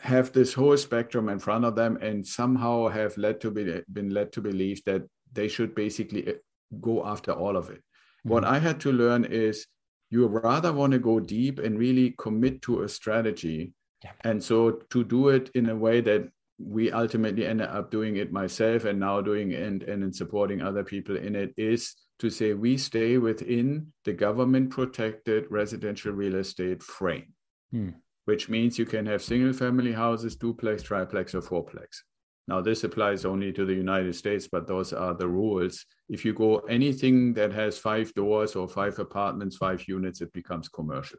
have 0.00 0.32
this 0.32 0.52
whole 0.52 0.76
spectrum 0.76 1.28
in 1.28 1.38
front 1.38 1.64
of 1.64 1.76
them 1.76 1.96
and 2.02 2.26
somehow 2.26 2.88
have 2.88 3.16
led 3.16 3.40
to 3.40 3.50
be 3.50 3.80
been 3.92 4.10
led 4.10 4.32
to 4.32 4.40
believe 4.40 4.82
that 4.84 5.02
they 5.32 5.46
should 5.46 5.74
basically 5.74 6.28
uh, 6.28 6.32
go 6.80 7.06
after 7.06 7.30
all 7.30 7.56
of 7.56 7.70
it. 7.70 7.76
Mm-hmm. 7.78 8.30
What 8.30 8.44
I 8.44 8.58
had 8.58 8.80
to 8.80 8.92
learn 8.92 9.24
is 9.24 9.66
you 10.10 10.26
rather 10.26 10.72
want 10.72 10.92
to 10.92 10.98
go 10.98 11.20
deep 11.20 11.60
and 11.60 11.78
really 11.78 12.14
commit 12.18 12.60
to 12.62 12.82
a 12.82 12.88
strategy 12.88 13.72
yeah. 14.02 14.12
And 14.22 14.42
so 14.42 14.72
to 14.90 15.04
do 15.04 15.28
it 15.28 15.50
in 15.54 15.68
a 15.68 15.76
way 15.76 16.00
that 16.00 16.28
we 16.58 16.92
ultimately 16.92 17.46
ended 17.46 17.68
up 17.68 17.90
doing 17.90 18.16
it 18.16 18.32
myself 18.32 18.84
and 18.84 19.00
now 19.00 19.20
doing 19.20 19.52
and, 19.54 19.82
and 19.82 20.14
supporting 20.14 20.62
other 20.62 20.84
people 20.84 21.16
in 21.16 21.34
it 21.34 21.52
is 21.56 21.94
to 22.18 22.30
say 22.30 22.54
we 22.54 22.76
stay 22.76 23.18
within 23.18 23.92
the 24.04 24.12
government 24.12 24.70
protected 24.70 25.44
residential 25.50 26.12
real 26.12 26.36
estate 26.36 26.82
frame. 26.82 27.32
hmm. 27.72 27.90
which 28.26 28.48
means 28.48 28.78
you 28.78 28.86
can 28.86 29.06
have 29.06 29.22
single 29.22 29.52
family 29.52 29.92
houses, 29.92 30.36
duplex, 30.36 30.82
triplex, 30.82 31.34
or 31.34 31.40
fourplex. 31.40 32.02
Now, 32.48 32.60
this 32.60 32.84
applies 32.84 33.24
only 33.24 33.52
to 33.52 33.64
the 33.64 33.74
United 33.74 34.14
States, 34.14 34.48
but 34.50 34.66
those 34.66 34.92
are 34.92 35.14
the 35.14 35.28
rules. 35.28 35.84
If 36.08 36.24
you 36.24 36.32
go 36.32 36.58
anything 36.58 37.34
that 37.34 37.52
has 37.52 37.78
five 37.78 38.12
doors 38.14 38.56
or 38.56 38.68
five 38.68 38.98
apartments, 38.98 39.56
five 39.56 39.86
units, 39.88 40.20
it 40.20 40.32
becomes 40.32 40.68
commercial. 40.68 41.18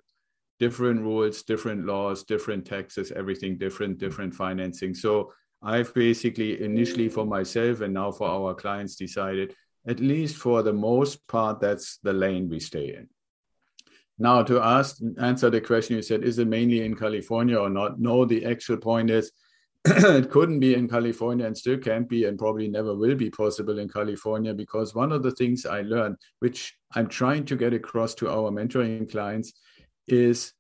Different 0.60 1.02
rules, 1.02 1.44
different 1.44 1.86
laws, 1.86 2.24
different 2.24 2.66
taxes, 2.66 3.12
everything 3.12 3.58
different, 3.58 3.98
different 3.98 4.34
financing. 4.34 4.94
So 4.94 5.34
I've 5.62 5.94
basically 5.94 6.62
initially 6.62 7.10
for 7.10 7.26
myself 7.26 7.82
and 7.82 7.94
now 7.94 8.12
for 8.12 8.28
our 8.28 8.54
clients 8.54 8.96
decided, 8.96 9.56
at 9.88 10.00
least 10.00 10.38
for 10.38 10.62
the 10.62 10.74
most 10.74 11.28
part, 11.28 11.60
that's 11.60 11.98
the 12.04 12.14
lane 12.14 12.50
we 12.50 12.60
stay 12.60 12.96
in. 12.96 13.08
Now, 14.20 14.44
to 14.44 14.62
ask 14.62 15.00
answer 15.20 15.50
the 15.50 15.60
question 15.60 15.96
you 15.96 16.02
said, 16.02 16.24
is 16.24 16.38
it 16.38 16.48
mainly 16.48 16.86
in 16.86 16.96
California 16.96 17.58
or 17.58 17.70
not? 17.70 18.00
No, 18.00 18.26
the 18.26 18.46
actual 18.46 18.78
point 18.78 19.10
is 19.10 19.32
it 19.86 20.30
couldn't 20.30 20.60
be 20.60 20.76
in 20.76 20.88
California 20.88 21.46
and 21.46 21.58
still 21.58 21.78
can't 21.78 22.08
be 22.08 22.26
and 22.26 22.40
probably 22.40 22.70
never 22.70 22.96
will 22.96 23.16
be 23.16 23.30
possible 23.30 23.80
in 23.80 23.90
California 23.90 24.54
because 24.54 24.96
one 24.96 25.12
of 25.12 25.24
the 25.24 25.32
things 25.32 25.66
I 25.66 25.82
learned, 25.82 26.16
which 26.40 26.78
I'm 26.94 27.08
trying 27.08 27.44
to 27.46 27.58
get 27.58 27.74
across 27.74 28.14
to 28.16 28.30
our 28.30 28.50
mentoring 28.52 29.12
clients, 29.12 29.52
is 30.08 30.54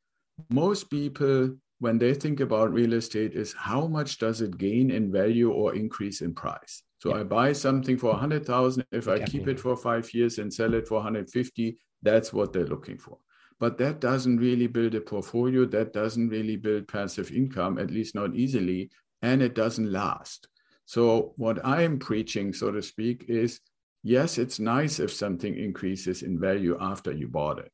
most 0.49 0.89
people 0.89 1.55
when 1.79 1.97
they 1.97 2.13
think 2.13 2.39
about 2.39 2.71
real 2.71 2.93
estate 2.93 3.33
is 3.33 3.53
how 3.53 3.87
much 3.87 4.17
does 4.17 4.41
it 4.41 4.57
gain 4.57 4.89
in 4.89 5.11
value 5.11 5.51
or 5.51 5.75
increase 5.75 6.21
in 6.21 6.33
price 6.33 6.83
so 6.99 7.09
yeah. 7.09 7.21
i 7.21 7.23
buy 7.23 7.51
something 7.51 7.97
for 7.97 8.11
100000 8.11 8.85
if 8.91 9.07
i 9.07 9.19
keep 9.19 9.47
it 9.47 9.59
for 9.59 9.75
five 9.75 10.11
years 10.13 10.37
and 10.39 10.53
sell 10.53 10.73
it 10.73 10.87
for 10.87 10.95
150 10.95 11.77
that's 12.01 12.31
what 12.31 12.53
they're 12.53 12.65
looking 12.65 12.97
for 12.97 13.17
but 13.59 13.77
that 13.77 13.99
doesn't 13.99 14.37
really 14.37 14.67
build 14.67 14.95
a 14.95 15.01
portfolio 15.01 15.65
that 15.65 15.93
doesn't 15.93 16.29
really 16.29 16.55
build 16.55 16.87
passive 16.87 17.31
income 17.31 17.77
at 17.77 17.91
least 17.91 18.15
not 18.15 18.35
easily 18.35 18.89
and 19.23 19.41
it 19.41 19.55
doesn't 19.55 19.91
last. 19.91 20.47
So, 20.85 21.33
what 21.37 21.65
I'm 21.65 21.97
preaching, 21.97 22.53
so 22.53 22.71
to 22.71 22.81
speak, 22.83 23.25
is 23.29 23.61
yes, 24.03 24.37
it's 24.37 24.59
nice 24.59 24.99
if 24.99 25.11
something 25.11 25.57
increases 25.57 26.21
in 26.21 26.39
value 26.39 26.77
after 26.79 27.11
you 27.11 27.29
bought 27.29 27.57
it. 27.57 27.71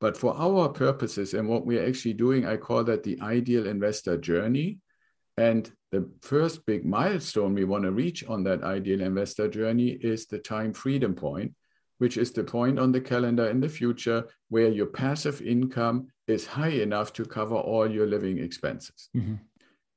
But 0.00 0.16
for 0.16 0.36
our 0.36 0.68
purposes 0.68 1.34
and 1.34 1.48
what 1.48 1.66
we're 1.66 1.86
actually 1.86 2.14
doing, 2.14 2.46
I 2.46 2.56
call 2.56 2.84
that 2.84 3.02
the 3.02 3.20
ideal 3.20 3.66
investor 3.66 4.16
journey. 4.16 4.78
And 5.36 5.70
the 5.90 6.08
first 6.22 6.66
big 6.66 6.84
milestone 6.84 7.54
we 7.54 7.64
want 7.64 7.84
to 7.84 7.92
reach 7.92 8.24
on 8.28 8.44
that 8.44 8.62
ideal 8.62 9.00
investor 9.00 9.48
journey 9.48 9.90
is 10.00 10.26
the 10.26 10.38
time 10.38 10.72
freedom 10.72 11.14
point, 11.14 11.52
which 11.98 12.16
is 12.16 12.32
the 12.32 12.44
point 12.44 12.78
on 12.78 12.92
the 12.92 13.00
calendar 13.00 13.48
in 13.48 13.60
the 13.60 13.68
future 13.68 14.24
where 14.48 14.68
your 14.68 14.86
passive 14.86 15.40
income 15.42 16.08
is 16.26 16.46
high 16.46 16.68
enough 16.68 17.12
to 17.14 17.24
cover 17.24 17.56
all 17.56 17.90
your 17.90 18.06
living 18.06 18.38
expenses. 18.38 19.08
Mm-hmm. 19.16 19.34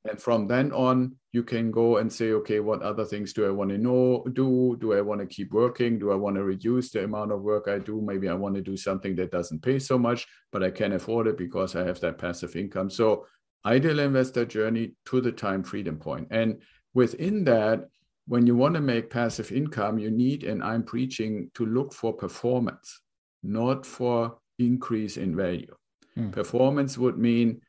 And 0.09 0.19
from 0.19 0.47
then 0.47 0.71
on, 0.71 1.15
you 1.31 1.43
can 1.43 1.69
go 1.69 1.97
and 1.97 2.11
say, 2.11 2.31
okay, 2.31 2.59
what 2.59 2.81
other 2.81 3.05
things 3.05 3.33
do 3.33 3.45
I 3.45 3.51
want 3.51 3.69
to 3.69 3.77
know, 3.77 4.25
do? 4.33 4.75
Do 4.79 4.93
I 4.93 5.01
want 5.01 5.21
to 5.21 5.27
keep 5.27 5.53
working? 5.53 5.99
Do 5.99 6.11
I 6.11 6.15
want 6.15 6.35
to 6.37 6.43
reduce 6.43 6.89
the 6.89 7.03
amount 7.03 7.31
of 7.31 7.41
work 7.41 7.67
I 7.67 7.77
do? 7.77 8.01
Maybe 8.01 8.27
I 8.27 8.33
want 8.33 8.55
to 8.55 8.61
do 8.61 8.75
something 8.75 9.15
that 9.17 9.31
doesn't 9.31 9.61
pay 9.61 9.77
so 9.77 9.99
much, 9.99 10.27
but 10.51 10.63
I 10.63 10.71
can 10.71 10.93
afford 10.93 11.27
it 11.27 11.37
because 11.37 11.75
I 11.75 11.85
have 11.85 11.99
that 11.99 12.17
passive 12.17 12.55
income. 12.55 12.89
So, 12.89 13.27
ideal 13.63 13.99
investor 13.99 14.43
journey 14.43 14.93
to 15.05 15.21
the 15.21 15.31
time 15.31 15.63
freedom. 15.63 16.01
And 16.31 16.61
within 16.95 17.43
that, 17.43 17.87
when 18.27 18.47
you 18.47 18.55
want 18.55 18.73
to 18.73 18.81
make 18.81 19.09
passive 19.11 19.51
income, 19.51 19.99
you 19.99 20.09
need, 20.09 20.43
and 20.43 20.63
I'm 20.63 20.83
preaching 20.83 21.51
to 21.53 21.65
look 21.65 21.93
for 21.93 22.13
performance, 22.13 23.01
not 23.43 23.85
for 23.85 24.37
increase 24.57 25.17
in 25.17 25.35
value. 25.35 25.75
Hmm. 26.15 26.31
Performance 26.31 26.97
would 26.97 27.17
mean 27.17 27.61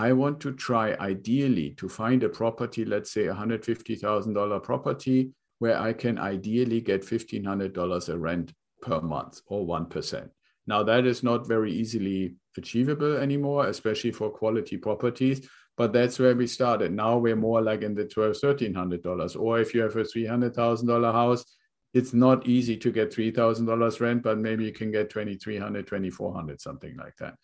I 0.00 0.12
want 0.14 0.40
to 0.40 0.52
try 0.52 0.94
ideally 0.94 1.74
to 1.80 1.86
find 1.86 2.22
a 2.22 2.28
property, 2.30 2.86
let's 2.86 3.10
say 3.12 3.26
a 3.26 3.34
$150,000 3.34 4.62
property, 4.62 5.34
where 5.58 5.78
I 5.78 5.92
can 5.92 6.18
ideally 6.18 6.80
get 6.80 7.02
$1,500 7.02 8.08
a 8.08 8.18
rent 8.18 8.54
per 8.80 8.98
month 9.02 9.42
or 9.46 9.66
1%. 9.66 10.30
Now, 10.66 10.82
that 10.84 11.04
is 11.04 11.22
not 11.22 11.46
very 11.46 11.70
easily 11.70 12.34
achievable 12.56 13.18
anymore, 13.18 13.66
especially 13.66 14.12
for 14.12 14.30
quality 14.30 14.78
properties, 14.78 15.46
but 15.76 15.92
that's 15.92 16.18
where 16.18 16.34
we 16.34 16.46
started. 16.46 16.92
Now 16.92 17.18
we're 17.18 17.36
more 17.36 17.60
like 17.60 17.82
in 17.82 17.94
the 17.94 18.06
$1,200, 18.06 18.40
$1,300. 18.40 19.38
Or 19.38 19.60
if 19.60 19.74
you 19.74 19.82
have 19.82 19.96
a 19.96 20.04
$300,000 20.04 21.12
house, 21.12 21.44
it's 21.92 22.14
not 22.14 22.48
easy 22.48 22.78
to 22.78 22.90
get 22.90 23.14
$3,000 23.14 24.00
rent, 24.00 24.22
but 24.22 24.38
maybe 24.38 24.64
you 24.64 24.72
can 24.72 24.90
get 24.90 25.10
2,300, 25.10 25.86
2,400, 25.86 26.58
something 26.58 26.96
like 26.96 27.16
that. 27.18 27.34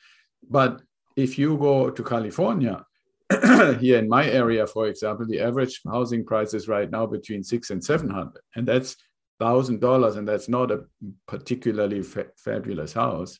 But 0.49 0.81
if 1.17 1.39
you 1.39 1.57
go 1.57 1.91
to 1.91 2.05
California, 2.05 2.85
here 3.81 3.99
in 3.99 4.09
my 4.09 4.25
area, 4.31 4.67
for 4.67 4.87
example, 4.87 5.27
the 5.27 5.41
average 5.41 5.81
housing 5.85 6.25
price 6.25 6.55
is 6.55 6.69
right 6.69 6.91
now 6.91 7.07
between 7.07 7.43
six 7.43 7.71
and 7.71 7.83
seven 7.83 8.09
hundred, 8.09 8.43
and 8.55 8.69
that's 8.69 8.97
thousand 9.41 9.81
dollars, 9.81 10.17
and 10.17 10.29
that's 10.29 10.49
not 10.49 10.71
a 10.71 10.85
particularly 11.27 12.03
fa- 12.03 12.31
fabulous 12.37 12.93
house. 12.93 13.39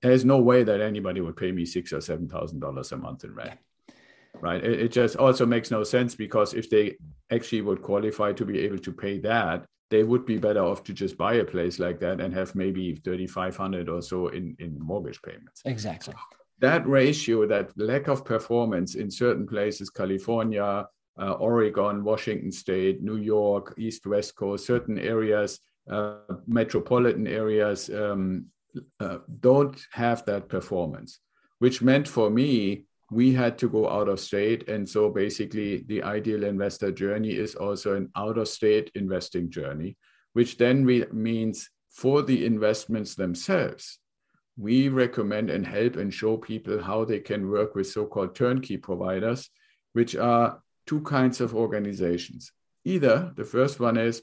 There's 0.00 0.24
no 0.24 0.40
way 0.40 0.62
that 0.62 0.80
anybody 0.80 1.20
would 1.20 1.36
pay 1.36 1.52
me 1.52 1.66
six 1.66 1.92
or 1.92 2.00
seven 2.00 2.28
thousand 2.28 2.60
dollars 2.60 2.92
a 2.92 2.96
month 2.96 3.24
in 3.24 3.34
rent, 3.34 3.58
right? 4.40 4.64
It, 4.64 4.80
it 4.80 4.92
just 4.92 5.16
also 5.16 5.44
makes 5.44 5.70
no 5.70 5.82
sense 5.84 6.14
because 6.14 6.54
if 6.54 6.70
they 6.70 6.96
actually 7.30 7.62
would 7.62 7.82
qualify 7.82 8.32
to 8.32 8.44
be 8.46 8.60
able 8.60 8.78
to 8.78 8.92
pay 8.92 9.18
that, 9.20 9.66
they 9.90 10.04
would 10.04 10.24
be 10.24 10.38
better 10.38 10.62
off 10.62 10.84
to 10.84 10.94
just 10.94 11.18
buy 11.18 11.34
a 11.34 11.44
place 11.44 11.78
like 11.78 12.00
that 12.00 12.20
and 12.20 12.32
have 12.32 12.54
maybe 12.54 12.94
3500 12.94 13.88
or 13.88 14.00
so 14.00 14.28
in 14.28 14.56
in 14.58 14.78
mortgage 14.78 15.20
payments 15.22 15.60
exactly 15.64 16.14
that 16.60 16.86
ratio, 16.86 17.46
that 17.46 17.70
lack 17.76 18.08
of 18.08 18.24
performance 18.24 18.94
in 18.94 19.10
certain 19.10 19.46
places, 19.46 19.90
California, 19.90 20.86
uh, 21.18 21.32
Oregon, 21.32 22.04
Washington 22.04 22.52
State, 22.52 23.02
New 23.02 23.16
York, 23.16 23.74
East 23.78 24.06
West 24.06 24.36
Coast, 24.36 24.66
certain 24.66 24.98
areas, 24.98 25.60
uh, 25.90 26.18
metropolitan 26.46 27.26
areas, 27.26 27.90
um, 27.90 28.46
uh, 29.00 29.18
don't 29.40 29.78
have 29.92 30.24
that 30.26 30.48
performance, 30.48 31.20
which 31.58 31.82
meant 31.82 32.06
for 32.08 32.30
me, 32.30 32.84
we 33.10 33.32
had 33.32 33.56
to 33.58 33.68
go 33.68 33.88
out 33.88 34.08
of 34.08 34.18
state. 34.18 34.68
And 34.68 34.88
so 34.88 35.10
basically, 35.10 35.84
the 35.86 36.02
ideal 36.02 36.44
investor 36.44 36.90
journey 36.90 37.30
is 37.30 37.54
also 37.54 37.94
an 37.94 38.10
out 38.16 38.36
of 38.36 38.48
state 38.48 38.90
investing 38.94 39.50
journey, 39.50 39.96
which 40.32 40.58
then 40.58 40.84
re- 40.84 41.06
means 41.12 41.70
for 41.90 42.22
the 42.22 42.44
investments 42.44 43.14
themselves, 43.14 44.00
we 44.58 44.88
recommend 44.88 45.50
and 45.50 45.66
help 45.66 45.96
and 45.96 46.12
show 46.12 46.36
people 46.36 46.82
how 46.82 47.04
they 47.04 47.20
can 47.20 47.50
work 47.50 47.74
with 47.74 47.86
so-called 47.86 48.34
turnkey 48.34 48.76
providers, 48.76 49.50
which 49.92 50.16
are 50.16 50.62
two 50.86 51.00
kinds 51.02 51.40
of 51.40 51.54
organizations. 51.54 52.52
Either 52.84 53.32
the 53.36 53.44
first 53.44 53.80
one 53.80 53.96
is 53.96 54.22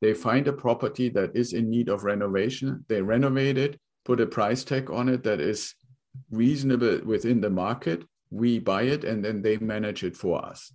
they 0.00 0.14
find 0.14 0.48
a 0.48 0.52
property 0.52 1.08
that 1.10 1.36
is 1.36 1.52
in 1.52 1.70
need 1.70 1.88
of 1.88 2.04
renovation, 2.04 2.84
they 2.88 3.02
renovate 3.02 3.58
it, 3.58 3.78
put 4.04 4.20
a 4.20 4.26
price 4.26 4.64
tag 4.64 4.90
on 4.90 5.08
it 5.08 5.22
that 5.24 5.40
is 5.40 5.74
reasonable 6.30 7.00
within 7.04 7.40
the 7.40 7.50
market, 7.50 8.04
we 8.30 8.58
buy 8.58 8.82
it, 8.82 9.04
and 9.04 9.24
then 9.24 9.42
they 9.42 9.56
manage 9.58 10.02
it 10.02 10.16
for 10.16 10.44
us. 10.44 10.72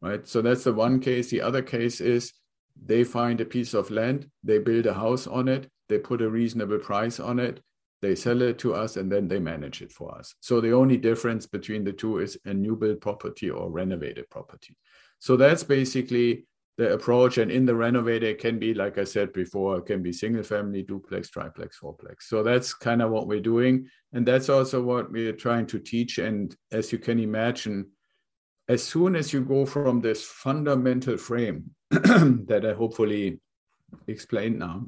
Right? 0.00 0.26
So 0.26 0.42
that's 0.42 0.64
the 0.64 0.72
one 0.72 1.00
case. 1.00 1.30
The 1.30 1.42
other 1.42 1.62
case 1.62 2.00
is 2.00 2.32
they 2.84 3.04
find 3.04 3.40
a 3.40 3.44
piece 3.44 3.74
of 3.74 3.90
land, 3.90 4.30
they 4.44 4.58
build 4.58 4.86
a 4.86 4.94
house 4.94 5.26
on 5.26 5.48
it, 5.48 5.70
they 5.88 5.98
put 5.98 6.22
a 6.22 6.30
reasonable 6.30 6.78
price 6.78 7.18
on 7.18 7.38
it, 7.38 7.60
they 8.02 8.14
sell 8.14 8.42
it 8.42 8.58
to 8.58 8.74
us, 8.74 8.96
and 8.96 9.10
then 9.10 9.28
they 9.28 9.38
manage 9.38 9.82
it 9.82 9.92
for 9.92 10.16
us. 10.16 10.34
So 10.40 10.60
the 10.60 10.72
only 10.72 10.96
difference 10.96 11.46
between 11.46 11.84
the 11.84 11.92
two 11.92 12.18
is 12.18 12.38
a 12.44 12.52
new 12.52 12.76
build 12.76 13.00
property 13.00 13.50
or 13.50 13.70
renovated 13.70 14.28
property. 14.30 14.76
So 15.18 15.36
that's 15.36 15.64
basically 15.64 16.46
the 16.76 16.92
approach. 16.92 17.38
And 17.38 17.50
in 17.50 17.64
the 17.64 17.74
renovated, 17.74 18.38
can 18.38 18.58
be, 18.58 18.74
like 18.74 18.98
I 18.98 19.04
said 19.04 19.32
before, 19.32 19.80
can 19.80 20.02
be 20.02 20.12
single 20.12 20.42
family, 20.42 20.82
duplex, 20.82 21.30
triplex, 21.30 21.78
fourplex. 21.78 22.22
So 22.22 22.42
that's 22.42 22.74
kind 22.74 23.00
of 23.00 23.10
what 23.10 23.26
we're 23.26 23.40
doing. 23.40 23.88
And 24.12 24.26
that's 24.26 24.48
also 24.48 24.82
what 24.82 25.10
we're 25.10 25.32
trying 25.32 25.66
to 25.68 25.78
teach. 25.78 26.18
And 26.18 26.54
as 26.70 26.92
you 26.92 26.98
can 26.98 27.18
imagine, 27.18 27.86
as 28.68 28.82
soon 28.82 29.16
as 29.16 29.32
you 29.32 29.42
go 29.42 29.64
from 29.64 30.00
this 30.00 30.24
fundamental 30.24 31.16
frame 31.16 31.70
that 31.90 32.66
I 32.68 32.74
hopefully 32.74 33.40
explained 34.06 34.58
now, 34.58 34.86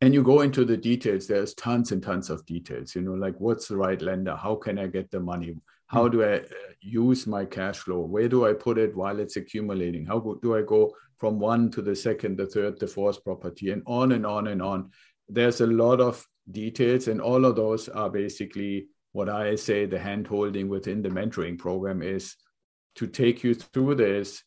and 0.00 0.14
you 0.14 0.22
go 0.22 0.42
into 0.42 0.64
the 0.64 0.76
details 0.76 1.26
there's 1.26 1.54
tons 1.54 1.92
and 1.92 2.02
tons 2.02 2.30
of 2.30 2.44
details 2.46 2.94
you 2.94 3.02
know 3.02 3.14
like 3.14 3.34
what's 3.38 3.68
the 3.68 3.76
right 3.76 4.00
lender? 4.02 4.36
How 4.36 4.54
can 4.54 4.78
i 4.78 4.86
get 4.86 5.10
the 5.10 5.20
money? 5.20 5.54
How 5.86 6.04
hmm. 6.04 6.10
do 6.12 6.24
i 6.24 6.36
uh, 6.36 6.42
use 6.80 7.26
my 7.26 7.44
cash 7.44 7.78
flow? 7.78 8.00
Where 8.00 8.28
do 8.28 8.46
i 8.46 8.52
put 8.52 8.78
it 8.78 8.96
while 8.96 9.18
it's 9.18 9.36
accumulating? 9.36 10.06
How 10.06 10.20
do 10.42 10.56
i 10.56 10.62
go 10.62 10.94
from 11.18 11.38
one 11.38 11.70
to 11.72 11.82
the 11.82 11.96
second 11.96 12.36
the 12.36 12.46
third 12.46 12.78
the 12.78 12.86
fourth 12.86 13.22
property? 13.24 13.70
And 13.70 13.82
on 13.86 14.12
and 14.12 14.24
on 14.24 14.46
and 14.48 14.62
on. 14.62 14.90
There's 15.28 15.60
a 15.60 15.66
lot 15.66 16.00
of 16.00 16.24
details 16.50 17.08
and 17.08 17.20
all 17.20 17.44
of 17.44 17.56
those 17.56 17.88
are 17.88 18.08
basically 18.08 18.86
what 19.12 19.28
i 19.28 19.54
say 19.54 19.86
the 19.86 19.98
hand 19.98 20.26
holding 20.26 20.68
within 20.68 21.02
the 21.02 21.08
mentoring 21.08 21.58
program 21.58 22.02
is 22.02 22.36
to 22.94 23.06
take 23.06 23.44
you 23.44 23.54
through 23.54 23.94
this 23.94 24.42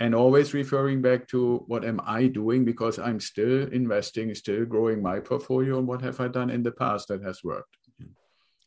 and 0.00 0.14
always 0.14 0.52
referring 0.52 1.00
back 1.00 1.26
to 1.28 1.64
what 1.66 1.84
am 1.84 2.00
I 2.04 2.26
doing 2.26 2.64
because 2.64 2.98
I'm 2.98 3.20
still 3.20 3.68
investing, 3.68 4.34
still 4.34 4.64
growing 4.64 5.02
my 5.02 5.20
portfolio, 5.20 5.78
and 5.78 5.86
what 5.86 6.02
have 6.02 6.20
I 6.20 6.28
done 6.28 6.50
in 6.50 6.62
the 6.62 6.72
past 6.72 7.08
that 7.08 7.22
has 7.22 7.42
worked. 7.42 7.76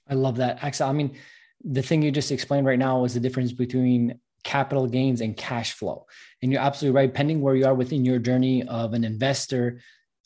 I 0.10 0.16
love 0.16 0.38
that. 0.38 0.64
Axel, 0.64 0.90
I 0.90 0.94
mean, 0.94 1.16
the 1.64 1.84
thing 1.84 2.02
you 2.02 2.12
just 2.12 2.32
explained 2.32 2.66
right 2.66 2.80
now 2.80 3.02
was 3.02 3.14
the 3.14 3.20
difference 3.20 3.52
between 3.52 4.20
capital 4.44 4.88
gains 4.88 5.22
and 5.22 5.38
cash 5.38 5.74
flow. 5.74 6.08
And 6.42 6.52
you're 6.52 6.62
absolutely 6.62 6.96
right. 6.96 7.14
Pending 7.14 7.42
where 7.42 7.56
you 7.56 7.66
are 7.66 7.76
within 7.76 8.06
your 8.06 8.18
journey 8.18 8.64
of 8.64 8.94
an 8.94 9.04
investor, 9.04 9.82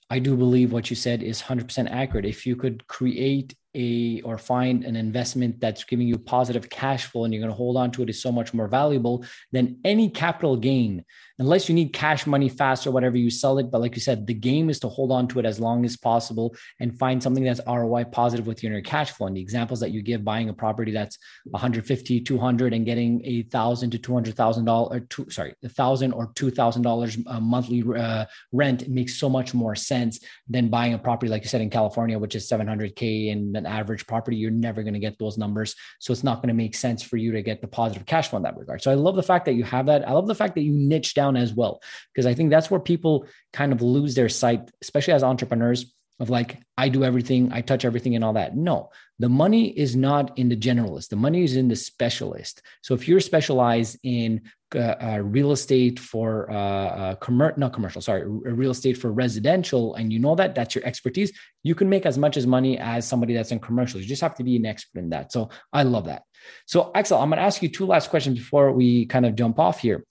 I 0.10 0.20
do 0.20 0.38
believe 0.38 0.72
what 0.72 0.90
you 0.90 0.96
said 0.96 1.24
is 1.24 1.42
100% 1.42 1.90
accurate. 1.90 2.26
If 2.26 2.46
you 2.46 2.56
could 2.56 2.88
create 2.88 3.56
a 3.76 4.22
or 4.22 4.38
find 4.38 4.84
an 4.84 4.96
investment 4.96 5.60
that's 5.60 5.84
giving 5.84 6.08
you 6.08 6.18
positive 6.18 6.70
cash 6.70 7.06
flow 7.06 7.24
and 7.24 7.34
you're 7.34 7.42
going 7.42 7.52
to 7.52 7.58
hold 7.58 7.78
on 7.78 7.92
to 7.92 8.04
it 8.04 8.10
is 8.10 8.22
so 8.22 8.32
much 8.32 8.54
more 8.54 8.68
valuable 8.68 9.26
than 9.52 9.80
any 9.84 10.10
capital 10.10 10.56
gain. 10.58 11.04
Unless 11.40 11.68
you 11.68 11.74
need 11.74 11.94
cash 11.94 12.28
money 12.28 12.48
fast 12.48 12.86
or 12.86 12.92
whatever 12.92 13.18
you 13.18 13.32
sell 13.32 13.58
it. 13.58 13.72
But 13.72 13.82
like 13.82 13.96
you 13.96 14.02
said 14.02 14.28
the 14.28 14.34
game 14.34 14.70
is 14.70 14.80
to 14.82 14.88
hold 14.88 15.12
on 15.12 15.28
to 15.30 15.40
it 15.40 15.46
as 15.46 15.60
long 15.60 15.84
as 15.84 15.98
possible 15.98 16.56
and 16.80 16.98
find 16.98 17.22
something 17.22 17.44
that's 17.44 17.62
roi 17.68 18.04
positive 18.04 18.46
with 18.46 18.64
your 18.64 18.80
cash 18.82 19.12
flow. 19.12 19.28
And 19.28 19.36
the 19.36 19.42
examples 19.42 19.80
that 19.80 19.92
you 19.92 20.02
give 20.04 20.24
buying 20.24 20.50
a 20.50 20.54
property 20.54 20.92
that's 20.92 21.18
150 21.46 22.22
200 22.22 22.74
and 22.74 22.86
getting 22.86 23.22
a 23.26 23.44
thousand 23.44 23.90
to 23.92 23.98
200 23.98 24.36
thousand 24.36 24.66
dollars 24.66 24.96
or 24.96 25.00
two 25.02 25.30
sorry 25.30 25.56
a 25.64 25.70
thousand 25.70 26.12
or 26.14 26.32
two 26.36 26.52
thousand 26.52 26.84
dollars 26.84 27.18
monthly 27.42 27.84
uh, 27.98 28.26
rent 28.52 28.88
makes 28.88 29.16
so 29.16 29.30
much 29.30 29.54
more 29.54 29.76
sense 29.76 30.20
than 30.48 30.70
buying 30.70 30.94
a 30.94 30.98
property 30.98 31.30
like 31.30 31.44
you 31.44 31.50
said 31.50 31.62
in 31.62 31.70
california 31.70 32.18
which 32.18 32.36
is 32.36 32.50
700k 32.50 33.32
and 33.32 33.63
an 33.66 33.72
average 33.72 34.06
property 34.06 34.38
you're 34.38 34.52
never 34.52 34.84
going 34.84 34.94
to 34.94 35.00
get 35.00 35.18
those 35.18 35.38
numbers. 35.38 35.76
So 36.00 36.14
it's 36.14 36.24
not 36.24 36.38
going 36.38 36.50
to 36.50 36.54
make 36.54 36.76
sense 36.76 37.02
for 37.02 37.18
you 37.18 37.32
to 37.32 37.42
get 37.42 37.62
the 37.62 37.68
positive 37.68 38.06
cash 38.06 38.30
flow 38.30 38.38
in 38.38 38.44
that 38.44 38.58
regard. 38.58 38.82
So 38.82 38.92
i 38.92 38.96
love 38.96 39.16
the 39.16 39.24
fact 39.24 39.46
that 39.46 39.54
you 39.54 39.64
have 39.64 39.88
that. 39.88 40.08
I 40.08 40.12
love 40.14 40.28
the 40.28 40.36
fact 40.36 40.56
that 40.56 40.62
you 40.62 40.72
niche 40.72 41.14
down 41.16 41.24
down 41.24 41.36
as 41.42 41.54
well 41.54 41.82
because 42.14 42.26
i 42.26 42.34
think 42.34 42.50
that's 42.50 42.70
where 42.70 42.80
people 42.80 43.26
kind 43.52 43.72
of 43.72 43.82
lose 43.82 44.16
their 44.16 44.30
sight 44.30 44.70
especially 44.82 45.14
as 45.14 45.24
entrepreneurs 45.24 45.94
of 46.20 46.30
like 46.30 46.60
i 46.78 46.90
do 46.90 47.04
everything 47.04 47.52
i 47.52 47.62
touch 47.62 47.86
everything 47.86 48.16
and 48.16 48.24
all 48.24 48.34
that. 48.34 48.56
No 48.56 48.90
the 49.20 49.30
money 49.30 49.68
is 49.70 49.96
not 49.96 50.38
in 50.38 50.50
the 50.50 50.58
generalist. 50.58 51.10
The 51.10 51.16
money 51.16 51.44
is 51.44 51.56
in 51.56 51.68
the 51.68 51.76
specialist. 51.76 52.62
So 52.82 52.94
if 52.94 53.08
you're 53.08 53.20
specialized 53.20 53.98
in 54.04 54.42
uh, 54.76 54.80
uh, 54.80 55.20
real 55.24 55.52
estate 55.52 56.00
for 56.00 56.50
uh, 56.50 56.56
uh 56.56 57.16
commer- 57.18 57.56
not 57.60 57.74
commercial 57.74 58.02
sorry 58.02 58.24
real 58.26 58.72
estate 58.72 58.98
for 58.98 59.12
residential 59.12 59.94
and 59.94 60.12
you 60.12 60.18
know 60.18 60.34
that 60.34 60.56
that's 60.56 60.74
your 60.74 60.84
expertise 60.84 61.32
you 61.62 61.76
can 61.76 61.88
make 61.88 62.08
as 62.08 62.18
much 62.18 62.38
as 62.38 62.48
money 62.48 62.80
as 62.80 63.08
somebody 63.08 63.36
that's 63.36 63.52
in 63.52 63.60
commercial. 63.60 64.02
You 64.02 64.08
just 64.08 64.24
have 64.24 64.34
to 64.36 64.44
be 64.44 64.56
an 64.56 64.66
expert 64.66 65.00
in 65.00 65.10
that. 65.12 65.32
So 65.32 65.50
i 65.72 65.84
love 65.84 66.06
that. 66.06 66.24
So 66.66 66.92
axel 66.96 67.20
i'm 67.20 67.30
going 67.30 67.38
to 67.38 67.44
ask 67.44 67.62
you 67.62 67.70
two 67.70 67.86
last 67.86 68.10
questions 68.10 68.40
before 68.40 68.72
we 68.72 69.06
kind 69.06 69.26
of 69.28 69.36
jump 69.36 69.60
off 69.60 69.80
here 69.80 70.06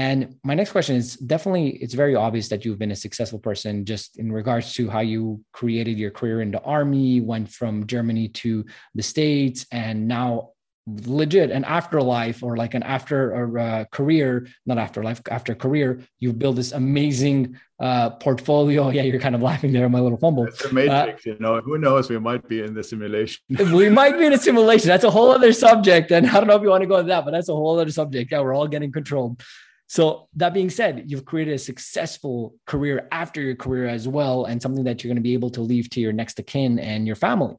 and 0.00 0.36
my 0.42 0.54
next 0.54 0.72
question 0.72 0.96
is 0.96 1.16
definitely 1.16 1.76
it's 1.76 1.92
very 1.92 2.14
obvious 2.14 2.48
that 2.48 2.64
you've 2.64 2.78
been 2.78 2.90
a 2.90 2.96
successful 2.96 3.38
person 3.38 3.84
just 3.84 4.18
in 4.18 4.32
regards 4.32 4.72
to 4.76 4.88
how 4.88 5.00
you 5.00 5.44
created 5.52 5.98
your 5.98 6.10
career 6.10 6.40
in 6.40 6.50
the 6.50 6.62
army, 6.62 7.20
went 7.20 7.50
from 7.50 7.86
Germany 7.86 8.28
to 8.42 8.64
the 8.94 9.02
States, 9.02 9.66
and 9.70 10.08
now 10.08 10.52
legit 10.86 11.50
an 11.50 11.64
afterlife 11.64 12.42
or 12.42 12.56
like 12.56 12.72
an 12.72 12.82
after 12.82 13.18
a 13.34 13.62
uh, 13.62 13.84
career, 13.92 14.48
not 14.64 14.78
afterlife, 14.78 15.20
after 15.30 15.54
career, 15.54 16.00
you've 16.18 16.38
built 16.38 16.56
this 16.56 16.72
amazing 16.72 17.60
uh, 17.78 18.08
portfolio. 18.24 18.88
Yeah, 18.96 19.02
you're 19.02 19.20
kind 19.20 19.34
of 19.34 19.42
laughing 19.42 19.70
there, 19.70 19.86
my 19.90 20.00
little 20.00 20.16
fumble. 20.16 20.46
It's 20.46 20.64
a 20.64 20.72
matrix, 20.72 21.26
uh, 21.26 21.30
you 21.30 21.36
know. 21.40 21.60
Who 21.60 21.76
knows? 21.76 22.08
We 22.08 22.18
might 22.18 22.48
be 22.48 22.62
in 22.62 22.72
the 22.72 22.82
simulation. 22.82 23.42
we 23.82 23.90
might 23.90 24.16
be 24.18 24.24
in 24.24 24.32
a 24.32 24.38
simulation. 24.38 24.88
That's 24.88 25.04
a 25.04 25.10
whole 25.10 25.30
other 25.30 25.52
subject, 25.52 26.10
and 26.10 26.26
I 26.26 26.34
don't 26.38 26.46
know 26.46 26.56
if 26.56 26.62
you 26.62 26.70
want 26.70 26.84
to 26.84 26.88
go 26.88 26.96
into 26.96 27.08
that, 27.08 27.26
but 27.26 27.32
that's 27.32 27.50
a 27.50 27.54
whole 27.54 27.78
other 27.78 27.90
subject. 27.90 28.32
Yeah, 28.32 28.40
we're 28.40 28.54
all 28.54 28.66
getting 28.66 28.92
controlled. 28.92 29.42
So 29.90 30.28
that 30.36 30.54
being 30.54 30.70
said, 30.70 31.06
you've 31.08 31.24
created 31.24 31.54
a 31.54 31.58
successful 31.58 32.54
career 32.64 33.08
after 33.10 33.40
your 33.42 33.56
career 33.56 33.88
as 33.88 34.06
well, 34.06 34.44
and 34.44 34.62
something 34.62 34.84
that 34.84 35.02
you're 35.02 35.08
going 35.08 35.16
to 35.16 35.20
be 35.20 35.34
able 35.34 35.50
to 35.50 35.62
leave 35.62 35.90
to 35.90 36.00
your 36.00 36.12
next 36.12 36.38
of 36.38 36.46
kin 36.46 36.78
and 36.78 37.08
your 37.08 37.16
family. 37.16 37.56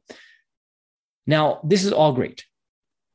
Now, 1.26 1.60
this 1.62 1.84
is 1.84 1.92
all 1.92 2.14
great, 2.14 2.46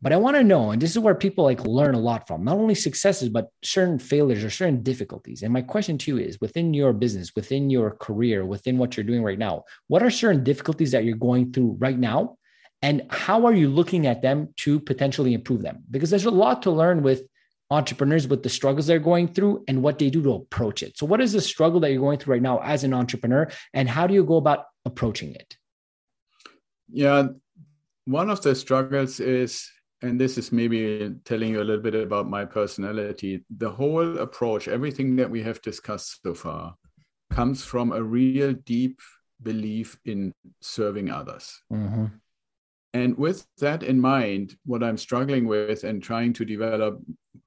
but 0.03 0.13
I 0.13 0.17
want 0.17 0.37
to 0.37 0.43
know, 0.43 0.69
and 0.69 0.79
this 0.79 0.91
is 0.91 0.99
where 0.99 1.15
people 1.15 1.45
like 1.45 1.65
learn 1.65 1.95
a 1.95 1.99
lot 1.99 2.27
from, 2.27 2.43
not 2.43 2.57
only 2.57 2.75
successes, 2.75 3.29
but 3.29 3.49
certain 3.63 3.97
failures 3.97 4.43
or 4.43 4.51
certain 4.51 4.83
difficulties. 4.83 5.41
And 5.41 5.51
my 5.51 5.63
question 5.63 5.97
to 5.97 6.11
you 6.11 6.23
is 6.23 6.39
within 6.39 6.75
your 6.75 6.93
business, 6.93 7.33
within 7.35 7.71
your 7.71 7.95
career, 7.95 8.45
within 8.45 8.77
what 8.77 8.95
you're 8.95 9.03
doing 9.03 9.23
right 9.23 9.39
now, 9.39 9.63
what 9.87 10.03
are 10.03 10.11
certain 10.11 10.43
difficulties 10.43 10.91
that 10.91 11.05
you're 11.05 11.17
going 11.17 11.53
through 11.53 11.75
right 11.79 11.97
now? 11.97 12.37
And 12.83 13.07
how 13.09 13.47
are 13.47 13.53
you 13.55 13.69
looking 13.69 14.05
at 14.05 14.21
them 14.21 14.53
to 14.57 14.79
potentially 14.79 15.33
improve 15.33 15.63
them? 15.63 15.85
Because 15.89 16.11
there's 16.11 16.25
a 16.25 16.29
lot 16.29 16.61
to 16.61 16.69
learn 16.69 17.01
with 17.01 17.23
entrepreneurs 17.69 18.27
with 18.27 18.43
the 18.43 18.49
struggles 18.49 18.87
they're 18.87 18.99
going 18.99 19.27
through 19.27 19.63
and 19.67 19.81
what 19.83 19.99
they 19.99 20.09
do 20.09 20.21
to 20.23 20.33
approach 20.33 20.83
it. 20.83 20.97
So, 20.97 21.05
what 21.05 21.21
is 21.21 21.33
the 21.33 21.41
struggle 21.41 21.79
that 21.81 21.91
you're 21.91 22.01
going 22.01 22.19
through 22.19 22.33
right 22.33 22.41
now 22.41 22.59
as 22.59 22.83
an 22.83 22.93
entrepreneur, 22.93 23.49
and 23.73 23.89
how 23.89 24.07
do 24.07 24.13
you 24.13 24.23
go 24.23 24.37
about 24.37 24.65
approaching 24.85 25.33
it? 25.33 25.57
Yeah, 26.89 27.27
one 28.05 28.29
of 28.29 28.41
the 28.41 28.55
struggles 28.55 29.19
is, 29.19 29.69
and 30.01 30.19
this 30.19 30.37
is 30.37 30.51
maybe 30.51 31.13
telling 31.25 31.51
you 31.51 31.61
a 31.61 31.65
little 31.65 31.81
bit 31.81 31.95
about 31.95 32.29
my 32.29 32.45
personality, 32.45 33.43
the 33.49 33.69
whole 33.69 34.19
approach, 34.19 34.67
everything 34.67 35.15
that 35.17 35.29
we 35.29 35.43
have 35.43 35.61
discussed 35.61 36.21
so 36.23 36.33
far, 36.33 36.75
comes 37.29 37.63
from 37.63 37.91
a 37.91 38.01
real 38.01 38.53
deep 38.53 39.01
belief 39.43 39.97
in 40.05 40.33
serving 40.61 41.11
others. 41.11 41.61
Mm-hmm. 41.71 42.05
And 42.93 43.17
with 43.17 43.45
that 43.59 43.83
in 43.83 43.99
mind, 43.99 44.55
what 44.65 44.83
I'm 44.83 44.97
struggling 44.97 45.47
with 45.47 45.83
and 45.83 46.01
trying 46.01 46.33
to 46.33 46.45
develop 46.45 47.01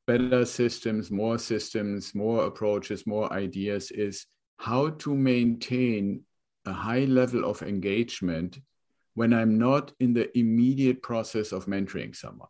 better 0.07 0.45
systems, 0.45 1.11
more 1.11 1.39
systems, 1.39 2.15
more 2.15 2.45
approaches, 2.45 3.07
more 3.07 3.33
ideas 3.33 3.91
is 3.91 4.27
how 4.59 4.91
to 4.91 5.15
maintain 5.15 6.23
a 6.67 6.73
high 6.73 7.05
level 7.05 7.45
of 7.45 7.63
engagement 7.63 8.59
when 9.15 9.33
I'm 9.33 9.59
not 9.59 9.93
in 10.01 10.13
the 10.13 10.37
immediate 10.39 11.03
process 11.03 11.53
of 11.53 11.67
mentoring 11.67 12.15
someone. 12.15 12.49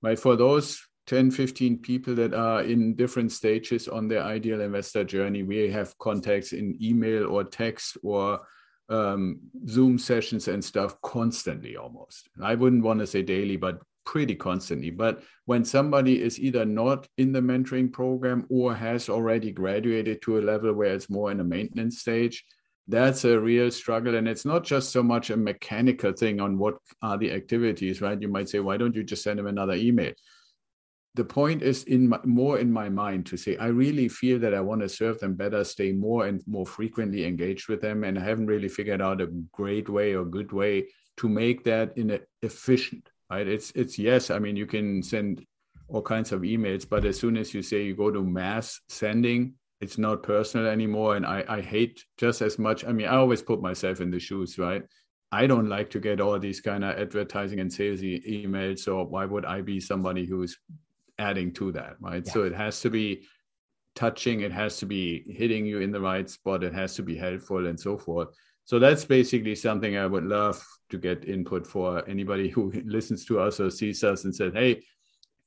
Right? 0.00 0.18
For 0.18 0.36
those 0.36 0.86
10, 1.06 1.32
15 1.32 1.78
people 1.78 2.14
that 2.14 2.32
are 2.32 2.62
in 2.62 2.94
different 2.94 3.32
stages 3.32 3.88
on 3.88 4.08
their 4.08 4.22
ideal 4.22 4.60
investor 4.60 5.04
journey, 5.04 5.42
we 5.42 5.70
have 5.70 5.98
contacts 5.98 6.52
in 6.52 6.78
email 6.80 7.26
or 7.26 7.44
text 7.44 7.98
or 8.02 8.40
um, 8.88 9.40
Zoom 9.68 9.98
sessions 9.98 10.48
and 10.48 10.64
stuff 10.64 11.00
constantly 11.02 11.76
almost. 11.76 12.28
I 12.42 12.54
wouldn't 12.54 12.82
want 12.84 13.00
to 13.00 13.06
say 13.06 13.22
daily, 13.22 13.56
but 13.56 13.80
pretty 14.04 14.34
constantly. 14.34 14.90
But 14.90 15.22
when 15.46 15.64
somebody 15.64 16.20
is 16.20 16.40
either 16.40 16.64
not 16.64 17.06
in 17.18 17.32
the 17.32 17.40
mentoring 17.40 17.92
program 17.92 18.46
or 18.50 18.74
has 18.74 19.08
already 19.08 19.52
graduated 19.52 20.22
to 20.22 20.38
a 20.38 20.40
level 20.40 20.72
where 20.72 20.94
it's 20.94 21.10
more 21.10 21.30
in 21.30 21.40
a 21.40 21.44
maintenance 21.44 22.00
stage, 22.00 22.44
that's 22.88 23.24
a 23.24 23.38
real 23.38 23.70
struggle. 23.70 24.16
And 24.16 24.26
it's 24.26 24.44
not 24.44 24.64
just 24.64 24.90
so 24.90 25.02
much 25.02 25.30
a 25.30 25.36
mechanical 25.36 26.12
thing 26.12 26.40
on 26.40 26.58
what 26.58 26.78
are 27.00 27.16
the 27.16 27.32
activities, 27.32 28.00
right? 28.00 28.20
You 28.20 28.28
might 28.28 28.48
say, 28.48 28.58
why 28.58 28.76
don't 28.76 28.96
you 28.96 29.04
just 29.04 29.22
send 29.22 29.38
them 29.38 29.46
another 29.46 29.74
email? 29.74 30.12
The 31.14 31.24
point 31.24 31.62
is 31.62 31.84
in 31.84 32.08
my, 32.08 32.18
more 32.24 32.58
in 32.58 32.72
my 32.72 32.88
mind 32.88 33.26
to 33.26 33.36
say 33.36 33.56
i 33.58 33.66
really 33.66 34.08
feel 34.08 34.38
that 34.38 34.54
i 34.54 34.60
want 34.60 34.80
to 34.80 34.88
serve 34.88 35.18
them 35.18 35.34
better 35.34 35.62
stay 35.64 35.92
more 35.92 36.26
and 36.26 36.42
more 36.46 36.66
frequently 36.66 37.24
engaged 37.26 37.68
with 37.68 37.80
them 37.80 38.04
and 38.04 38.18
i 38.18 38.22
haven't 38.22 38.46
really 38.46 38.68
figured 38.68 39.02
out 39.02 39.20
a 39.20 39.26
great 39.52 39.88
way 39.88 40.14
or 40.14 40.24
good 40.24 40.52
way 40.52 40.86
to 41.16 41.28
make 41.28 41.64
that 41.64 41.96
in 41.96 42.10
a 42.10 42.20
efficient 42.42 43.08
right 43.30 43.46
it's 43.46 43.70
it's 43.72 43.98
yes 43.98 44.30
i 44.30 44.38
mean 44.38 44.56
you 44.56 44.66
can 44.66 45.02
send 45.02 45.44
all 45.88 46.02
kinds 46.02 46.32
of 46.32 46.40
emails 46.42 46.88
but 46.88 47.04
as 47.04 47.18
soon 47.18 47.36
as 47.36 47.52
you 47.52 47.62
say 47.62 47.82
you 47.82 47.94
go 47.94 48.10
to 48.10 48.22
mass 48.22 48.80
sending 48.88 49.54
it's 49.80 49.98
not 49.98 50.22
personal 50.22 50.66
anymore 50.66 51.16
and 51.16 51.26
i 51.26 51.44
i 51.48 51.60
hate 51.60 52.04
just 52.16 52.40
as 52.40 52.58
much 52.58 52.84
i 52.86 52.92
mean 52.92 53.06
i 53.06 53.16
always 53.16 53.42
put 53.42 53.60
myself 53.60 54.00
in 54.00 54.10
the 54.10 54.18
shoes 54.18 54.58
right 54.58 54.84
I 55.34 55.46
don't 55.46 55.70
like 55.70 55.88
to 55.92 55.98
get 55.98 56.20
all 56.20 56.38
these 56.38 56.60
kind 56.60 56.84
of 56.84 56.98
advertising 56.98 57.58
and 57.58 57.70
salesy 57.70 58.22
emails. 58.28 58.80
So 58.80 59.02
why 59.04 59.24
would 59.24 59.46
I 59.46 59.62
be 59.62 59.80
somebody 59.80 60.26
who's 60.26 60.58
adding 61.28 61.52
to 61.54 61.72
that, 61.72 61.94
right? 62.00 62.24
Yeah. 62.26 62.32
So 62.32 62.42
it 62.42 62.54
has 62.54 62.80
to 62.80 62.90
be 62.90 63.22
touching, 63.94 64.40
it 64.40 64.52
has 64.52 64.78
to 64.78 64.86
be 64.86 65.24
hitting 65.26 65.64
you 65.66 65.80
in 65.80 65.92
the 65.92 66.00
right 66.00 66.28
spot, 66.28 66.64
it 66.64 66.74
has 66.74 66.94
to 66.96 67.02
be 67.02 67.16
helpful 67.16 67.66
and 67.66 67.78
so 67.78 67.96
forth. 67.96 68.28
So 68.64 68.78
that's 68.78 69.04
basically 69.04 69.54
something 69.54 69.96
I 69.96 70.06
would 70.06 70.24
love 70.24 70.64
to 70.90 70.98
get 70.98 71.28
input 71.28 71.66
for 71.66 72.08
anybody 72.08 72.48
who 72.48 72.72
listens 72.84 73.24
to 73.26 73.40
us 73.40 73.60
or 73.60 73.70
sees 73.70 74.04
us 74.04 74.24
and 74.24 74.34
said, 74.34 74.54
hey, 74.54 74.82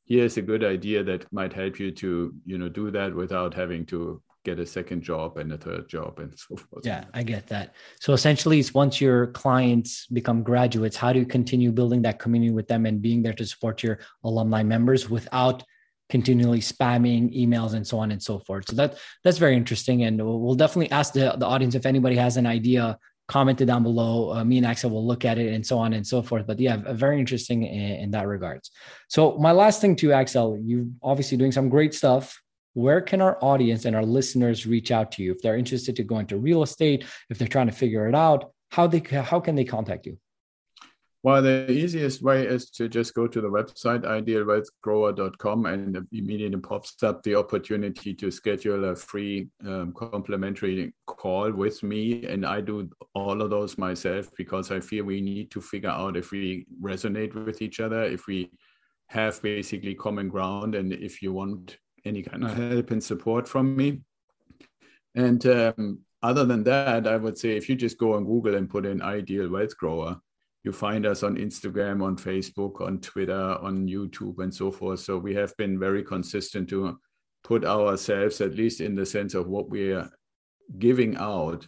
here's 0.05 0.37
a 0.37 0.41
good 0.41 0.63
idea 0.63 1.03
that 1.03 1.31
might 1.31 1.53
help 1.53 1.79
you 1.79 1.91
to, 1.91 2.33
you 2.45 2.57
know, 2.57 2.69
do 2.69 2.91
that 2.91 3.15
without 3.15 3.53
having 3.53 3.85
to 3.87 4.21
get 4.45 4.59
a 4.59 4.65
second 4.65 5.01
job 5.01 5.37
and 5.37 5.51
a 5.51 5.57
third 5.57 5.89
job 5.89 6.19
and 6.19 6.33
so 6.39 6.55
forth. 6.55 6.85
Yeah, 6.85 7.03
I 7.13 7.23
get 7.23 7.47
that. 7.47 7.75
So 7.99 8.13
essentially, 8.13 8.59
it's 8.59 8.73
once 8.73 9.01
your 9.01 9.27
clients 9.27 10.05
become 10.07 10.43
graduates, 10.43 10.95
how 10.95 11.11
do 11.11 11.19
you 11.19 11.25
continue 11.25 11.71
building 11.71 12.03
that 12.03 12.19
community 12.19 12.53
with 12.53 12.67
them 12.67 12.85
and 12.85 13.01
being 13.01 13.23
there 13.23 13.33
to 13.33 13.45
support 13.45 13.83
your 13.83 13.99
alumni 14.23 14.63
members 14.63 15.09
without 15.09 15.63
continually 16.09 16.59
spamming 16.59 17.35
emails 17.35 17.73
and 17.73 17.85
so 17.85 17.97
on 17.97 18.11
and 18.11 18.21
so 18.21 18.37
forth. 18.37 18.65
So 18.69 18.75
that 18.75 18.97
that's 19.23 19.39
very 19.39 19.55
interesting, 19.55 20.03
and 20.03 20.23
we'll, 20.23 20.55
definitely 20.55 20.91
ask 20.91 21.13
the, 21.13 21.35
the 21.37 21.47
audience 21.47 21.75
if 21.75 21.85
anybody 21.85 22.15
has 22.15 22.37
an 22.37 22.45
idea. 22.45 22.97
Comment 23.27 23.59
it 23.59 23.65
down 23.65 23.81
below. 23.81 24.33
Uh, 24.33 24.45
me 24.45 24.57
and 24.57 24.67
Axel 24.67 24.91
will 24.91 25.05
look 25.05 25.25
at 25.25 25.39
it 25.39 25.51
and 25.51 25.65
so 25.65 25.79
on 25.79 25.93
and 25.93 26.05
so 26.05 26.21
forth. 26.21 26.45
But 26.45 26.59
yeah, 26.59 26.77
very 26.93 27.17
interesting 27.17 27.63
in, 27.63 28.03
in 28.03 28.11
that 28.11 28.27
regards. 28.27 28.69
So 29.07 29.35
my 29.39 29.51
last 29.51 29.81
thing 29.81 29.95
to 29.95 30.13
Axel, 30.13 30.59
you're 30.63 30.85
obviously 31.01 31.35
doing 31.35 31.51
some 31.51 31.67
great 31.67 31.95
stuff 31.95 32.39
where 32.75 33.01
can 33.01 33.21
our 33.21 33.37
audience 33.41 33.85
and 33.85 33.95
our 33.95 34.05
listeners 34.05 34.67
reach 34.67 34.91
out 34.91 35.11
to 35.13 35.23
you 35.23 35.31
if 35.31 35.41
they're 35.41 35.57
interested 35.57 35.95
to 35.95 36.03
go 36.03 36.19
into 36.19 36.37
real 36.37 36.61
estate 36.61 37.03
if 37.29 37.39
they're 37.39 37.47
trying 37.47 37.67
to 37.67 37.73
figure 37.73 38.07
it 38.07 38.13
out 38.13 38.51
how 38.69 38.85
they 38.85 39.01
how 39.09 39.39
can 39.39 39.55
they 39.55 39.65
contact 39.65 40.05
you 40.05 40.17
Well, 41.25 41.41
the 41.41 41.71
easiest 41.71 42.21
way 42.21 42.45
is 42.45 42.69
to 42.77 42.87
just 42.87 43.15
go 43.15 43.25
to 43.25 43.41
the 43.41 43.49
website 43.49 44.03
idealwealthgrower.com 44.03 45.65
and 45.65 46.07
immediately 46.11 46.59
pops 46.59 47.01
up 47.01 47.23
the 47.23 47.33
opportunity 47.33 48.13
to 48.13 48.29
schedule 48.29 48.85
a 48.85 48.95
free 48.95 49.49
um, 49.65 49.91
complimentary 49.93 50.93
call 51.07 51.51
with 51.51 51.81
me. 51.81 52.25
And 52.27 52.45
I 52.45 52.61
do 52.61 52.91
all 53.15 53.41
of 53.41 53.49
those 53.49 53.75
myself 53.79 54.29
because 54.37 54.69
I 54.69 54.79
feel 54.79 55.05
we 55.05 55.19
need 55.19 55.49
to 55.49 55.61
figure 55.61 55.89
out 55.89 56.15
if 56.15 56.29
we 56.29 56.67
resonate 56.79 57.33
with 57.33 57.59
each 57.59 57.79
other, 57.79 58.03
if 58.03 58.27
we 58.27 58.51
have 59.07 59.41
basically 59.41 59.95
common 59.95 60.29
ground, 60.29 60.75
and 60.75 60.93
if 60.93 61.23
you 61.23 61.33
want 61.33 61.79
any 62.05 62.21
kind 62.21 62.43
of 62.43 62.55
help 62.55 62.91
and 62.91 63.03
support 63.03 63.47
from 63.47 63.75
me. 63.75 64.01
And 65.15 65.45
um, 65.47 65.99
other 66.21 66.45
than 66.45 66.63
that, 66.63 67.07
I 67.07 67.17
would 67.17 67.37
say 67.37 67.57
if 67.57 67.69
you 67.69 67.75
just 67.75 67.97
go 67.97 68.13
on 68.13 68.25
Google 68.25 68.55
and 68.55 68.69
put 68.69 68.85
in 68.85 69.01
ideal 69.01 69.49
wealth 69.49 69.77
grower, 69.77 70.19
you 70.63 70.71
find 70.71 71.05
us 71.05 71.23
on 71.23 71.37
Instagram, 71.37 72.03
on 72.03 72.17
Facebook, 72.17 72.81
on 72.81 72.99
Twitter, 72.99 73.57
on 73.61 73.87
YouTube, 73.87 74.39
and 74.39 74.53
so 74.53 74.71
forth. 74.71 74.99
So 74.99 75.17
we 75.17 75.35
have 75.35 75.55
been 75.57 75.79
very 75.79 76.03
consistent 76.03 76.69
to 76.69 76.99
put 77.43 77.63
ourselves, 77.63 78.41
at 78.41 78.55
least 78.55 78.81
in 78.81 78.95
the 78.95 79.05
sense 79.05 79.35
of 79.35 79.47
what 79.47 79.69
we 79.69 79.91
are 79.91 80.09
giving 80.79 81.15
out, 81.17 81.67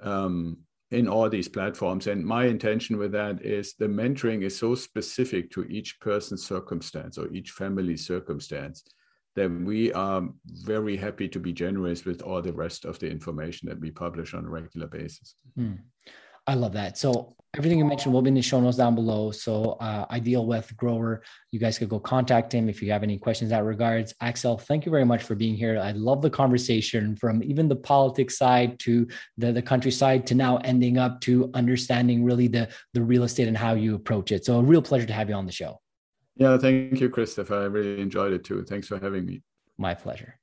um, 0.00 0.58
in 0.92 1.08
all 1.08 1.28
these 1.28 1.48
platforms. 1.48 2.06
And 2.06 2.24
my 2.24 2.46
intention 2.46 2.96
with 2.96 3.12
that 3.12 3.44
is 3.44 3.74
the 3.74 3.86
mentoring 3.86 4.42
is 4.42 4.56
so 4.56 4.74
specific 4.74 5.50
to 5.52 5.64
each 5.64 6.00
person's 6.00 6.46
circumstance 6.46 7.18
or 7.18 7.28
each 7.32 7.50
family's 7.50 8.06
circumstance 8.06 8.84
that 9.36 9.50
we 9.50 9.92
are 9.92 10.28
very 10.46 10.96
happy 10.96 11.28
to 11.28 11.38
be 11.38 11.52
generous 11.52 12.04
with 12.04 12.22
all 12.22 12.42
the 12.42 12.52
rest 12.52 12.84
of 12.84 12.98
the 12.98 13.10
information 13.10 13.68
that 13.68 13.80
we 13.80 13.90
publish 13.90 14.34
on 14.34 14.44
a 14.44 14.48
regular 14.48 14.86
basis. 14.86 15.36
Mm. 15.58 15.78
I 16.46 16.54
love 16.54 16.72
that. 16.72 16.98
So 16.98 17.36
everything 17.56 17.78
you 17.78 17.84
mentioned 17.84 18.12
will 18.12 18.22
be 18.22 18.28
in 18.28 18.34
the 18.34 18.42
show 18.42 18.60
notes 18.60 18.76
down 18.76 18.94
below. 18.94 19.30
So 19.30 19.72
uh, 19.80 20.06
Ideal 20.10 20.46
Wealth 20.46 20.76
Grower, 20.76 21.22
you 21.52 21.60
guys 21.60 21.78
could 21.78 21.88
go 21.88 22.00
contact 22.00 22.52
him 22.52 22.68
if 22.68 22.82
you 22.82 22.90
have 22.92 23.02
any 23.02 23.18
questions 23.18 23.50
that 23.50 23.64
regards. 23.64 24.14
Axel, 24.20 24.58
thank 24.58 24.84
you 24.84 24.90
very 24.90 25.04
much 25.04 25.22
for 25.22 25.34
being 25.34 25.54
here. 25.54 25.78
I 25.78 25.92
love 25.92 26.22
the 26.22 26.30
conversation 26.30 27.16
from 27.16 27.42
even 27.42 27.68
the 27.68 27.76
politics 27.76 28.38
side 28.38 28.78
to 28.80 29.06
the, 29.36 29.52
the 29.52 29.62
countryside 29.62 30.26
to 30.28 30.34
now 30.34 30.58
ending 30.58 30.98
up 30.98 31.20
to 31.22 31.50
understanding 31.54 32.24
really 32.24 32.48
the, 32.48 32.68
the 32.94 33.02
real 33.02 33.24
estate 33.24 33.48
and 33.48 33.56
how 33.56 33.74
you 33.74 33.94
approach 33.94 34.32
it. 34.32 34.44
So 34.44 34.58
a 34.58 34.62
real 34.62 34.82
pleasure 34.82 35.06
to 35.06 35.12
have 35.12 35.28
you 35.28 35.34
on 35.34 35.46
the 35.46 35.52
show. 35.52 35.80
Yeah, 36.36 36.56
thank 36.58 37.00
you, 37.00 37.10
Christopher. 37.10 37.62
I 37.62 37.64
really 37.64 38.00
enjoyed 38.00 38.32
it 38.32 38.44
too. 38.44 38.64
Thanks 38.64 38.88
for 38.88 38.98
having 38.98 39.26
me. 39.26 39.42
My 39.76 39.94
pleasure. 39.94 40.38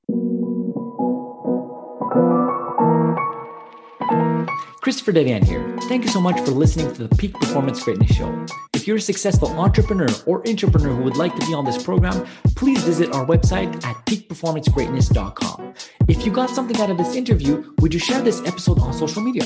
Christopher 4.81 5.11
Dedeyan 5.11 5.43
here. 5.43 5.75
Thank 5.89 6.05
you 6.05 6.09
so 6.09 6.21
much 6.21 6.39
for 6.45 6.51
listening 6.51 6.93
to 6.93 7.07
the 7.07 7.15
Peak 7.17 7.33
Performance 7.33 7.83
Greatness 7.83 8.15
Show. 8.15 8.45
If 8.73 8.87
you're 8.87 8.97
a 8.97 9.01
successful 9.01 9.49
entrepreneur 9.59 10.07
or 10.25 10.47
entrepreneur 10.47 10.95
who 10.95 11.03
would 11.03 11.17
like 11.17 11.35
to 11.35 11.45
be 11.45 11.53
on 11.53 11.65
this 11.65 11.81
program, 11.83 12.25
please 12.55 12.83
visit 12.83 13.13
our 13.13 13.25
website 13.25 13.83
at 13.83 13.95
peakperformancegreatness.com. 14.05 15.73
If 16.07 16.25
you 16.25 16.31
got 16.31 16.49
something 16.49 16.79
out 16.79 16.89
of 16.89 16.97
this 16.97 17.15
interview, 17.15 17.73
would 17.79 17.93
you 17.93 17.99
share 17.99 18.21
this 18.21 18.39
episode 18.45 18.79
on 18.79 18.93
social 18.93 19.21
media? 19.21 19.43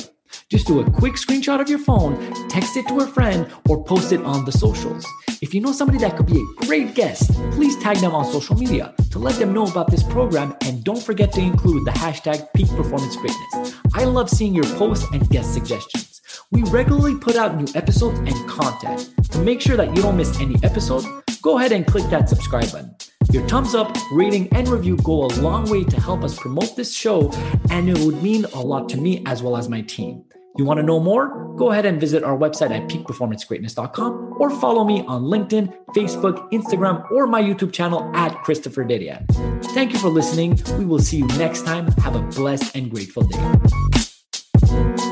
Just 0.51 0.67
do 0.67 0.81
a 0.81 0.91
quick 0.91 1.13
screenshot 1.13 1.61
of 1.61 1.69
your 1.69 1.79
phone, 1.79 2.19
text 2.49 2.75
it 2.75 2.85
to 2.89 2.99
a 2.99 3.07
friend, 3.07 3.49
or 3.69 3.81
post 3.85 4.11
it 4.11 4.21
on 4.23 4.43
the 4.43 4.51
socials. 4.51 5.07
If 5.41 5.53
you 5.53 5.61
know 5.61 5.71
somebody 5.71 5.97
that 5.99 6.17
could 6.17 6.25
be 6.25 6.41
a 6.41 6.65
great 6.65 6.93
guest, 6.93 7.31
please 7.51 7.77
tag 7.77 7.99
them 7.99 8.13
on 8.13 8.25
social 8.25 8.57
media 8.57 8.93
to 9.11 9.17
let 9.17 9.35
them 9.35 9.53
know 9.53 9.63
about 9.63 9.89
this 9.89 10.03
program 10.03 10.53
and 10.65 10.83
don't 10.83 11.01
forget 11.01 11.31
to 11.31 11.39
include 11.39 11.85
the 11.85 11.91
hashtag 11.91 12.45
peak 12.53 12.67
performance 12.71 13.15
greatness. 13.15 13.77
I 13.93 14.03
love 14.03 14.29
seeing 14.29 14.53
your 14.53 14.65
posts 14.75 15.07
and 15.13 15.27
guest 15.29 15.53
suggestions. 15.53 16.21
We 16.51 16.63
regularly 16.63 17.15
put 17.15 17.37
out 17.37 17.55
new 17.55 17.67
episodes 17.73 18.19
and 18.19 18.49
content. 18.49 19.09
To 19.31 19.39
make 19.39 19.61
sure 19.61 19.77
that 19.77 19.95
you 19.95 20.01
don't 20.01 20.17
miss 20.17 20.37
any 20.41 20.57
episode, 20.63 21.05
go 21.41 21.59
ahead 21.59 21.71
and 21.71 21.87
click 21.87 22.03
that 22.09 22.27
subscribe 22.27 22.69
button. 22.73 22.93
Your 23.31 23.47
thumbs 23.47 23.73
up, 23.73 23.95
rating, 24.11 24.51
and 24.51 24.67
review 24.67 24.97
go 24.97 25.27
a 25.27 25.31
long 25.39 25.69
way 25.69 25.85
to 25.85 26.01
help 26.01 26.25
us 26.25 26.37
promote 26.37 26.75
this 26.75 26.93
show, 26.93 27.31
and 27.69 27.89
it 27.89 27.97
would 27.99 28.21
mean 28.21 28.43
a 28.53 28.59
lot 28.59 28.89
to 28.89 28.97
me 28.97 29.23
as 29.25 29.41
well 29.41 29.55
as 29.55 29.69
my 29.69 29.79
team. 29.83 30.25
You 30.57 30.65
want 30.65 30.79
to 30.79 30.83
know 30.83 30.99
more? 30.99 31.53
Go 31.55 31.71
ahead 31.71 31.85
and 31.85 31.99
visit 31.99 32.23
our 32.23 32.37
website 32.37 32.71
at 32.71 32.89
peakperformancegreatness.com 32.89 34.35
or 34.39 34.49
follow 34.49 34.83
me 34.83 35.05
on 35.07 35.23
LinkedIn, 35.23 35.73
Facebook, 35.95 36.51
Instagram, 36.51 37.09
or 37.11 37.27
my 37.27 37.41
YouTube 37.41 37.71
channel 37.71 38.09
at 38.15 38.35
Christopher 38.43 38.83
Dedeyan. 38.83 39.25
Thank 39.73 39.93
you 39.93 39.99
for 39.99 40.09
listening. 40.09 40.59
We 40.77 40.85
will 40.85 40.99
see 40.99 41.17
you 41.17 41.27
next 41.37 41.65
time. 41.65 41.91
Have 42.03 42.15
a 42.15 42.21
blessed 42.21 42.75
and 42.75 42.91
grateful 42.91 43.23
day. 43.23 45.11